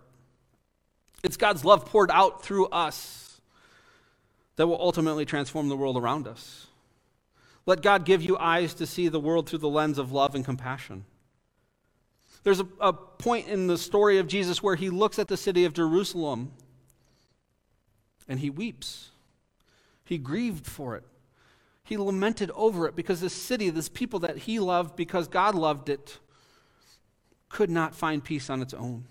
It's 1.24 1.38
God's 1.38 1.66
love 1.66 1.88
poured 1.88 2.12
out 2.12 2.44
through 2.44 2.68
us 2.68 3.42
that 4.56 4.68
will 4.68 4.80
ultimately 4.80 5.26
transform 5.26 5.70
the 5.70 5.76
world 5.76 5.98
around 5.98 6.28
us. 6.28 6.68
Let 7.66 7.82
God 7.82 8.06
give 8.06 8.22
you 8.22 8.38
eyes 8.38 8.76
to 8.76 8.86
see 8.86 9.08
the 9.08 9.20
world 9.20 9.50
through 9.50 9.58
the 9.58 9.70
lens 9.70 9.98
of 9.98 10.12
love 10.12 10.36
and 10.36 10.46
compassion. 10.46 11.06
There's 12.44 12.60
a, 12.60 12.68
a, 12.80 12.94
point 12.94 13.48
in 13.48 13.66
the 13.66 13.76
story 13.76 14.20
of 14.20 14.28
Jesus 14.28 14.62
where 14.62 14.76
he 14.76 14.92
looks 14.92 15.18
at 15.18 15.30
the 15.30 15.36
city 15.36 15.66
of 15.66 15.74
Jerusalem 15.74 16.52
and 18.28 18.40
he 18.40 18.52
weeps. 18.52 19.10
He 20.06 20.20
grieved 20.20 20.68
for 20.68 20.96
it. 20.96 21.06
He 21.88 21.96
lamented 21.96 22.52
over 22.52 22.86
it 22.86 22.98
because 22.98 23.22
this 23.22 23.32
city, 23.32 23.70
this 23.70 23.88
people 23.88 24.20
that 24.20 24.40
he 24.40 24.60
loved 24.60 24.98
because 24.98 25.30
God 25.30 25.56
loved 25.56 25.88
it, 25.88 26.20
could 27.48 27.70
not 27.70 27.96
find 27.96 28.22
peace 28.22 28.50
on 28.50 28.62
its 28.62 28.74
own. 28.74 29.06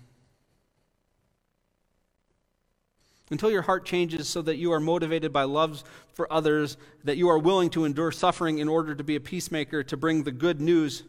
Until 3.31 3.49
your 3.49 3.63
heart 3.63 3.83
changes 3.83 4.29
so 4.29 4.43
that 4.43 4.57
you 4.57 4.71
are 4.73 4.79
motivated 4.79 5.33
by 5.33 5.43
love 5.43 5.83
for 6.13 6.31
others, 6.31 6.77
that 7.03 7.17
you 7.17 7.29
are 7.29 7.39
willing 7.39 7.71
to 7.71 7.83
endure 7.83 8.11
suffering 8.11 8.59
in 8.59 8.69
order 8.69 8.93
to 8.93 9.03
be 9.03 9.15
a 9.15 9.19
peacemaker, 9.19 9.81
to 9.81 9.97
bring 9.97 10.21
the 10.21 10.31
good 10.31 10.61
news, 10.61 11.01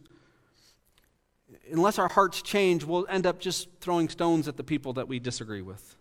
unless 1.71 1.99
our 1.99 2.09
hearts 2.09 2.41
change, 2.41 2.83
we'll 2.83 3.07
end 3.11 3.27
up 3.27 3.41
just 3.41 3.69
throwing 3.83 4.09
stones 4.09 4.49
at 4.49 4.57
the 4.57 4.65
people 4.65 4.95
that 4.95 5.07
we 5.07 5.19
disagree 5.19 5.63
with. 5.63 5.97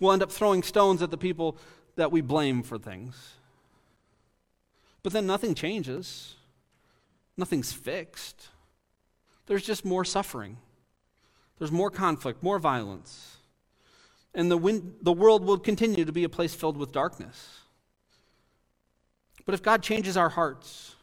We'll 0.00 0.12
end 0.12 0.22
up 0.22 0.32
throwing 0.32 0.62
stones 0.62 1.02
at 1.02 1.10
the 1.10 1.18
people 1.18 1.58
that 1.96 2.10
we 2.10 2.22
blame 2.22 2.62
for 2.62 2.78
things. 2.78 3.35
But 5.06 5.12
then 5.12 5.24
nothing 5.24 5.54
changes, 5.54 6.34
nothing's 7.36 7.72
fixed. 7.72 8.48
There's 9.46 9.64
just 9.64 9.84
more 9.84 10.04
suffering, 10.04 10.56
there's 11.60 11.70
more 11.70 11.92
conflict, 11.92 12.42
more 12.42 12.58
violence. 12.58 13.36
And 14.34 14.50
the, 14.50 14.56
wind, 14.56 14.96
the 15.02 15.12
world 15.12 15.44
will 15.44 15.60
continue 15.60 16.04
to 16.04 16.10
be 16.10 16.24
a 16.24 16.28
place 16.28 16.56
filled 16.56 16.76
with 16.76 16.90
darkness. 16.90 17.60
But 19.44 19.54
if 19.54 19.62
God 19.62 19.80
changes 19.80 20.16
our 20.16 20.30
hearts, 20.30 20.96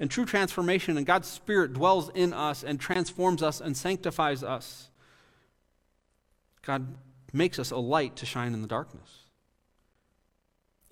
and 0.00 0.10
true 0.10 0.24
transformation, 0.24 0.96
and 0.96 1.04
God's 1.04 1.28
Spirit 1.28 1.74
dwells 1.74 2.10
in 2.14 2.32
us 2.32 2.64
and 2.64 2.80
transforms 2.80 3.42
us 3.42 3.60
and 3.60 3.76
sanctifies 3.76 4.42
us, 4.42 4.88
God 6.62 6.94
makes 7.34 7.58
us 7.58 7.70
a 7.70 7.76
light 7.76 8.16
to 8.16 8.24
shine 8.24 8.54
in 8.54 8.62
the 8.62 8.66
darkness. 8.66 9.23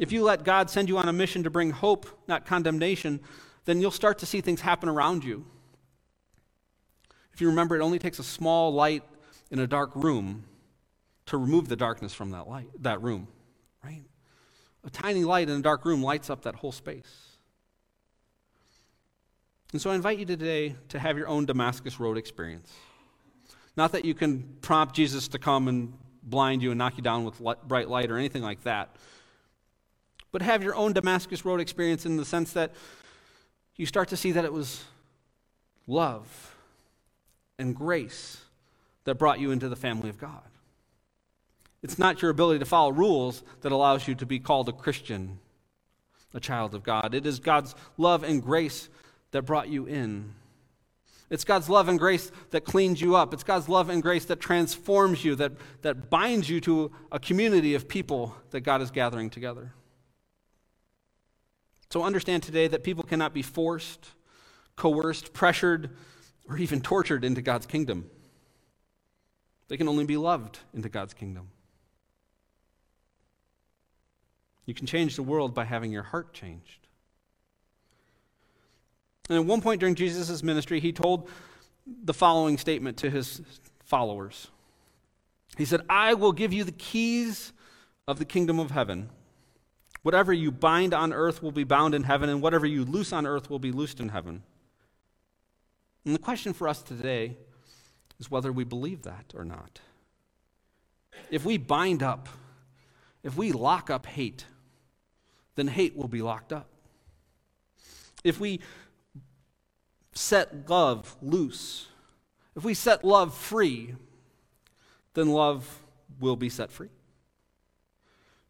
If 0.03 0.11
you 0.11 0.25
let 0.25 0.43
God 0.43 0.69
send 0.69 0.89
you 0.89 0.99
on 0.99 1.09
a 1.09 1.13
mission 1.13 1.45
to 1.45 1.51
bring 1.51 1.71
hope, 1.71 2.09
not 2.27 2.45
condemnation, 2.45 3.21
then 3.67 3.81
you'll 3.81 3.93
start 3.93 4.19
to 4.19 4.27
see 4.27 4.41
things 4.41 4.61
happen 4.61 4.89
around 4.89 5.23
you. 5.23 5.47
If 7.33 7.41
you 7.41 7.47
remember, 7.47 7.77
it 7.77 7.83
only 7.83 8.01
takes 8.01 8.19
a 8.19 8.25
small 8.25 8.75
light 8.75 9.05
in 9.53 9.61
a 9.61 9.67
dark 9.69 9.95
room 9.95 10.43
to 11.27 11.37
remove 11.37 11.69
the 11.69 11.77
darkness 11.77 12.13
from 12.13 12.33
that 12.33 12.49
light, 12.49 12.67
that 12.81 13.01
room, 13.01 13.29
right? 13.85 14.03
A 14.83 14.91
tiny 14.91 15.23
light 15.23 15.49
in 15.49 15.57
a 15.57 15.63
dark 15.63 15.85
room 15.85 16.03
lights 16.03 16.31
up 16.31 16.43
that 16.43 16.57
whole 16.57 16.73
space. 16.73 17.39
And 19.71 19.81
so 19.81 19.93
I 19.93 19.95
invite 19.95 20.19
you 20.19 20.27
today 20.27 20.75
to 20.89 20.99
have 20.99 21.17
your 21.17 21.29
own 21.29 21.47
Damascus 21.47 22.01
Road 22.01 22.19
experience. 22.19 22.73
Not 23.77 23.93
that 23.93 24.05
you 24.05 24.15
can 24.15 24.57
prompt 24.63 24.97
Jesus 24.97 25.29
to 25.29 25.39
come 25.39 25.69
and 25.69 25.93
blind 26.25 26.61
you 26.61 26.73
and 26.73 26.79
knock 26.79 26.97
you 26.97 27.05
down 27.05 27.25
with 27.25 27.41
bright 27.69 27.89
light 27.89 28.11
or 28.11 28.19
anything 28.19 28.43
like 28.43 28.65
that 28.65 28.97
but 30.33 30.43
have 30.43 30.63
your 30.63 30.75
own 30.75 30.93
Damascus 30.93 31.45
Road 31.45 31.61
experience 31.61 32.05
in 32.07 32.17
the 32.17 32.25
sense 32.25 32.53
that 32.55 32.73
you 33.77 33.87
start 33.87 34.09
to 34.09 34.17
see 34.17 34.33
that 34.33 34.45
it 34.45 34.53
was 34.53 34.85
love 35.87 36.55
and 37.59 37.77
grace 37.77 38.39
that 39.05 39.17
brought 39.17 39.41
you 39.41 39.51
into 39.51 39.69
the 39.69 39.77
family 39.77 40.09
of 40.09 40.19
God. 40.19 40.43
It's 41.83 41.99
not 41.99 42.23
your 42.23 42.31
ability 42.31 42.61
to 42.61 42.65
follow 42.65 42.93
rules 42.93 43.43
that 43.61 43.73
allows 43.73 44.07
you 44.07 44.15
to 44.17 44.27
be 44.27 44.39
called 44.39 44.69
a 44.69 44.73
Christian, 44.73 45.39
a 46.33 46.41
child 46.41 46.75
of 46.75 46.83
God. 46.83 47.15
It 47.15 47.27
is 47.27 47.41
God's 47.41 47.75
love 47.99 48.23
and 48.23 48.43
grace 48.43 48.89
that 49.33 49.43
brought 49.43 49.69
you 49.69 49.87
in. 49.87 50.35
It's 51.29 51.45
God's 51.45 51.69
love 51.69 51.89
and 51.89 51.99
grace 51.99 52.31
that 52.51 52.65
cleans 52.65 53.01
you 53.01 53.17
up. 53.17 53.33
It's 53.33 53.43
God's 53.43 53.69
love 53.69 53.89
and 53.89 54.03
grace 54.03 54.27
that 54.27 54.39
transforms 54.39 55.25
you, 55.25 55.35
that, 55.37 55.53
that 55.81 56.11
binds 56.11 56.49
you 56.49 56.61
to 56.61 56.93
a 57.11 57.19
community 57.19 57.75
of 57.75 57.89
people 57.89 58.37
that 58.51 58.61
God 58.61 58.83
is 58.83 58.91
gathering 58.91 59.31
together. 59.31 59.73
So 61.93 62.03
understand 62.03 62.43
today 62.43 62.69
that 62.69 62.85
people 62.85 63.05
cannot 63.05 63.35
be 63.35 63.43
forced, 63.43 64.13
coerced, 64.77 65.35
pressured, 65.35 65.91
or 66.49 66.57
even 66.57 66.81
tortured 66.81 67.23
into 67.23 67.43
God's 67.43 67.67
kingdom. 67.67 68.09
They 69.69 69.77
can 69.77 69.87
only 69.89 70.07
be 70.07 70.17
loved 70.17 70.61
into 70.73 70.89
God's 70.89 71.13
kingdom. 71.13 71.51
You 74.65 74.73
can 74.73 74.87
change 74.87 75.17
the 75.17 75.23
world 75.23 75.53
by 75.53 75.67
having 75.67 75.93
your 75.93 76.03
heart 76.03 76.33
changed. 76.33 76.87
And 79.29 79.37
at 79.37 79.45
one 79.45 79.61
point 79.61 79.79
during 79.79 79.95
Jesus' 79.95 80.43
ministry, 80.43 80.81
he 80.81 80.93
told 80.93 81.29
the 81.87 82.15
following 82.15 82.57
statement 82.57 82.97
to 82.99 83.11
his 83.11 83.43
followers 83.85 84.49
He 85.59 85.67
said, 85.67 85.83
I 85.91 86.15
will 86.15 86.33
give 86.33 86.55
you 86.55 86.65
the 86.65 86.73
keys 86.73 87.53
of 88.09 88.19
the 88.19 88.25
kingdom 88.25 88.59
of 88.59 88.71
heaven. 88.71 89.11
Whatever 90.03 90.33
you 90.33 90.51
bind 90.51 90.93
on 90.93 91.13
earth 91.13 91.43
will 91.43 91.53
be 91.53 91.65
bound 91.65 91.95
in 91.95 92.03
heaven, 92.03 92.29
and 92.29 92.43
whatever 92.43 92.67
you 92.67 92.85
loose 92.85 93.13
on 93.13 93.27
earth 93.27 93.49
will 93.49 93.59
be 93.59 93.73
loosed 93.73 94.01
in 94.01 94.09
heaven. 94.09 94.43
And 96.05 96.15
the 96.15 96.19
question 96.19 96.53
for 96.53 96.67
us 96.69 96.83
today 96.83 97.37
is 98.19 98.31
whether 98.31 98.53
we 98.53 98.65
believe 98.65 99.03
that 99.03 99.33
or 99.37 99.45
not. 99.45 99.81
If 101.31 101.45
we 101.45 101.57
bind 101.57 102.03
up, 102.03 102.29
if 103.23 103.37
we 103.37 103.53
lock 103.53 103.91
up 103.91 104.07
hate, 104.07 104.47
then 105.55 105.69
hate 105.69 105.97
will 105.97 106.09
be 106.09 106.23
locked 106.23 106.53
up. 106.53 106.67
If 108.25 108.41
we 108.41 108.61
set 110.13 110.69
love 110.69 111.17
loose, 111.23 111.87
if 112.57 112.65
we 112.65 112.75
set 112.75 113.05
love 113.05 113.35
free, 113.35 113.95
then 115.15 115.29
love 115.29 115.81
will 116.21 116.37
be 116.37 116.49
set 116.49 116.73
free. 116.73 116.91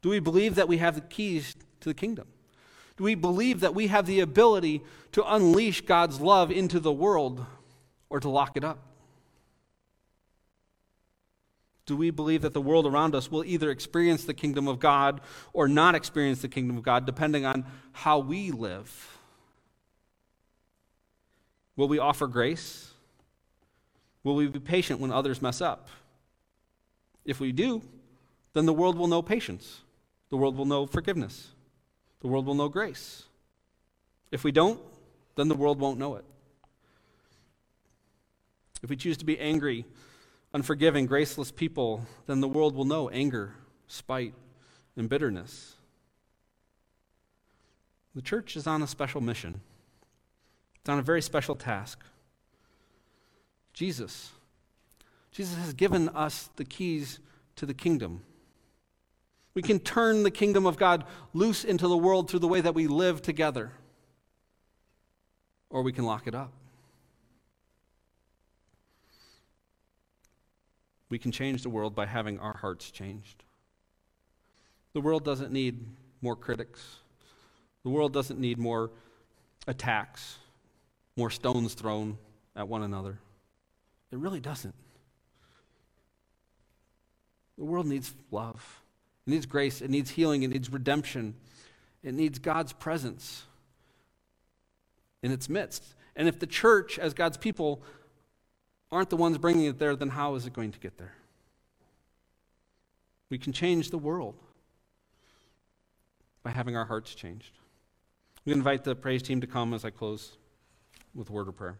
Do 0.03 0.09
we 0.09 0.19
believe 0.19 0.55
that 0.55 0.67
we 0.67 0.77
have 0.77 0.95
the 0.95 1.01
keys 1.01 1.55
to 1.79 1.89
the 1.89 1.93
kingdom? 1.95 2.27
Do 2.97 3.05
we 3.05 3.15
believe 3.15 3.61
that 3.61 3.73
we 3.73 3.87
have 3.87 4.05
the 4.05 4.19
ability 4.19 4.83
to 5.13 5.23
unleash 5.33 5.81
God's 5.81 6.19
love 6.19 6.51
into 6.51 6.79
the 6.79 6.91
world 6.91 7.43
or 8.09 8.19
to 8.19 8.29
lock 8.29 8.55
it 8.57 8.65
up? 8.65 8.79
Do 11.85 11.95
we 11.95 12.11
believe 12.11 12.41
that 12.41 12.53
the 12.53 12.61
world 12.61 12.85
around 12.85 13.15
us 13.15 13.31
will 13.31 13.45
either 13.45 13.71
experience 13.71 14.25
the 14.25 14.33
kingdom 14.33 14.67
of 14.67 14.79
God 14.79 15.21
or 15.53 15.67
not 15.67 15.95
experience 15.95 16.41
the 16.41 16.47
kingdom 16.49 16.77
of 16.77 16.83
God, 16.83 17.05
depending 17.05 17.45
on 17.45 17.65
how 17.93 18.19
we 18.19 18.51
live? 18.51 19.17
Will 21.75 21.87
we 21.87 21.97
offer 21.97 22.27
grace? 22.27 22.91
Will 24.23 24.35
we 24.35 24.47
be 24.47 24.59
patient 24.59 24.99
when 24.99 25.11
others 25.11 25.41
mess 25.41 25.61
up? 25.61 25.89
If 27.25 27.39
we 27.39 27.53
do, 27.53 27.81
then 28.51 28.65
the 28.65 28.73
world 28.73 28.97
will 28.97 29.07
know 29.07 29.21
patience. 29.21 29.82
The 30.33 30.37
world 30.37 30.57
will 30.57 30.65
know 30.65 30.87
forgiveness. 30.87 31.49
The 32.21 32.27
world 32.27 32.47
will 32.47 32.55
know 32.55 32.67
grace. 32.67 33.25
If 34.31 34.43
we 34.43 34.51
don't, 34.51 34.81
then 35.35 35.47
the 35.47 35.53
world 35.53 35.79
won't 35.79 35.99
know 35.99 36.15
it. 36.15 36.25
If 38.81 38.89
we 38.89 38.95
choose 38.95 39.15
to 39.17 39.25
be 39.25 39.39
angry, 39.39 39.85
unforgiving, 40.51 41.05
graceless 41.05 41.51
people, 41.51 42.07
then 42.25 42.39
the 42.39 42.47
world 42.47 42.75
will 42.75 42.83
know 42.83 43.09
anger, 43.09 43.53
spite, 43.85 44.33
and 44.95 45.07
bitterness. 45.07 45.75
The 48.15 48.23
church 48.23 48.55
is 48.55 48.65
on 48.65 48.81
a 48.81 48.87
special 48.87 49.21
mission. 49.21 49.61
It's 50.79 50.89
on 50.89 50.97
a 50.97 51.03
very 51.03 51.21
special 51.21 51.55
task. 51.55 51.99
Jesus. 53.71 54.31
Jesus 55.31 55.59
has 55.59 55.75
given 55.75 56.09
us 56.09 56.49
the 56.55 56.65
keys 56.65 57.19
to 57.55 57.67
the 57.67 57.75
kingdom. 57.75 58.23
We 59.55 59.61
can 59.61 59.79
turn 59.79 60.23
the 60.23 60.31
kingdom 60.31 60.65
of 60.65 60.77
God 60.77 61.05
loose 61.33 61.63
into 61.63 61.87
the 61.87 61.97
world 61.97 62.29
through 62.29 62.39
the 62.39 62.47
way 62.47 62.61
that 62.61 62.73
we 62.73 62.87
live 62.87 63.21
together, 63.21 63.71
or 65.69 65.83
we 65.83 65.93
can 65.93 66.05
lock 66.05 66.27
it 66.27 66.33
up. 66.33 66.51
We 71.09 71.19
can 71.19 71.31
change 71.31 71.61
the 71.61 71.69
world 71.69 71.93
by 71.93 72.07
having 72.07 72.39
our 72.39 72.57
hearts 72.57 72.89
changed. 72.89 73.43
The 74.93 75.01
world 75.01 75.23
doesn't 75.23 75.51
need 75.51 75.85
more 76.21 76.35
critics. 76.35 76.97
The 77.83 77.89
world 77.89 78.13
doesn't 78.13 78.39
need 78.39 78.57
more 78.57 78.89
attacks 79.67 80.37
more 81.15 81.29
stones 81.29 81.73
thrown 81.73 82.17
at 82.55 82.67
one 82.67 82.83
another. 82.83 83.19
It 84.11 84.17
really 84.17 84.39
doesn't. 84.39 84.75
The 87.57 87.65
world 87.65 87.85
needs 87.85 88.13
love, 88.31 88.82
it 89.25 89.29
needs 89.29 89.45
grace, 89.45 89.81
it 89.81 89.89
needs 89.89 90.11
healing, 90.11 90.43
it 90.43 90.49
needs 90.49 90.71
redemption, 90.71 91.35
it 92.03 92.13
needs 92.13 92.39
God's 92.39 92.73
presence 92.73 93.43
in 95.21 95.31
its 95.31 95.47
midst. 95.49 95.95
And 96.15 96.27
if 96.27 96.39
the 96.39 96.47
church, 96.47 96.99
as 96.99 97.13
God's 97.13 97.37
people, 97.37 97.81
aren't 98.91 99.09
the 99.09 99.17
ones 99.17 99.37
bringing 99.37 99.65
it 99.65 99.79
there, 99.79 99.95
then 99.95 100.09
how 100.09 100.35
is 100.35 100.45
it 100.45 100.53
going 100.53 100.71
to 100.71 100.79
get 100.79 100.97
there? 100.97 101.15
We 103.29 103.37
can 103.37 103.53
change 103.53 103.89
the 103.89 103.97
world 103.97 104.35
by 106.43 106.51
having 106.51 106.75
our 106.75 106.85
hearts 106.85 107.15
changed. 107.15 107.57
We 108.45 108.53
invite 108.53 108.83
the 108.83 108.95
praise 108.95 109.23
team 109.23 109.41
to 109.41 109.47
come 109.47 109.73
as 109.73 109.85
I 109.85 109.89
close 109.89 110.37
with 111.15 111.29
a 111.29 111.33
word 111.33 111.47
of 111.47 111.55
prayer. 111.55 111.79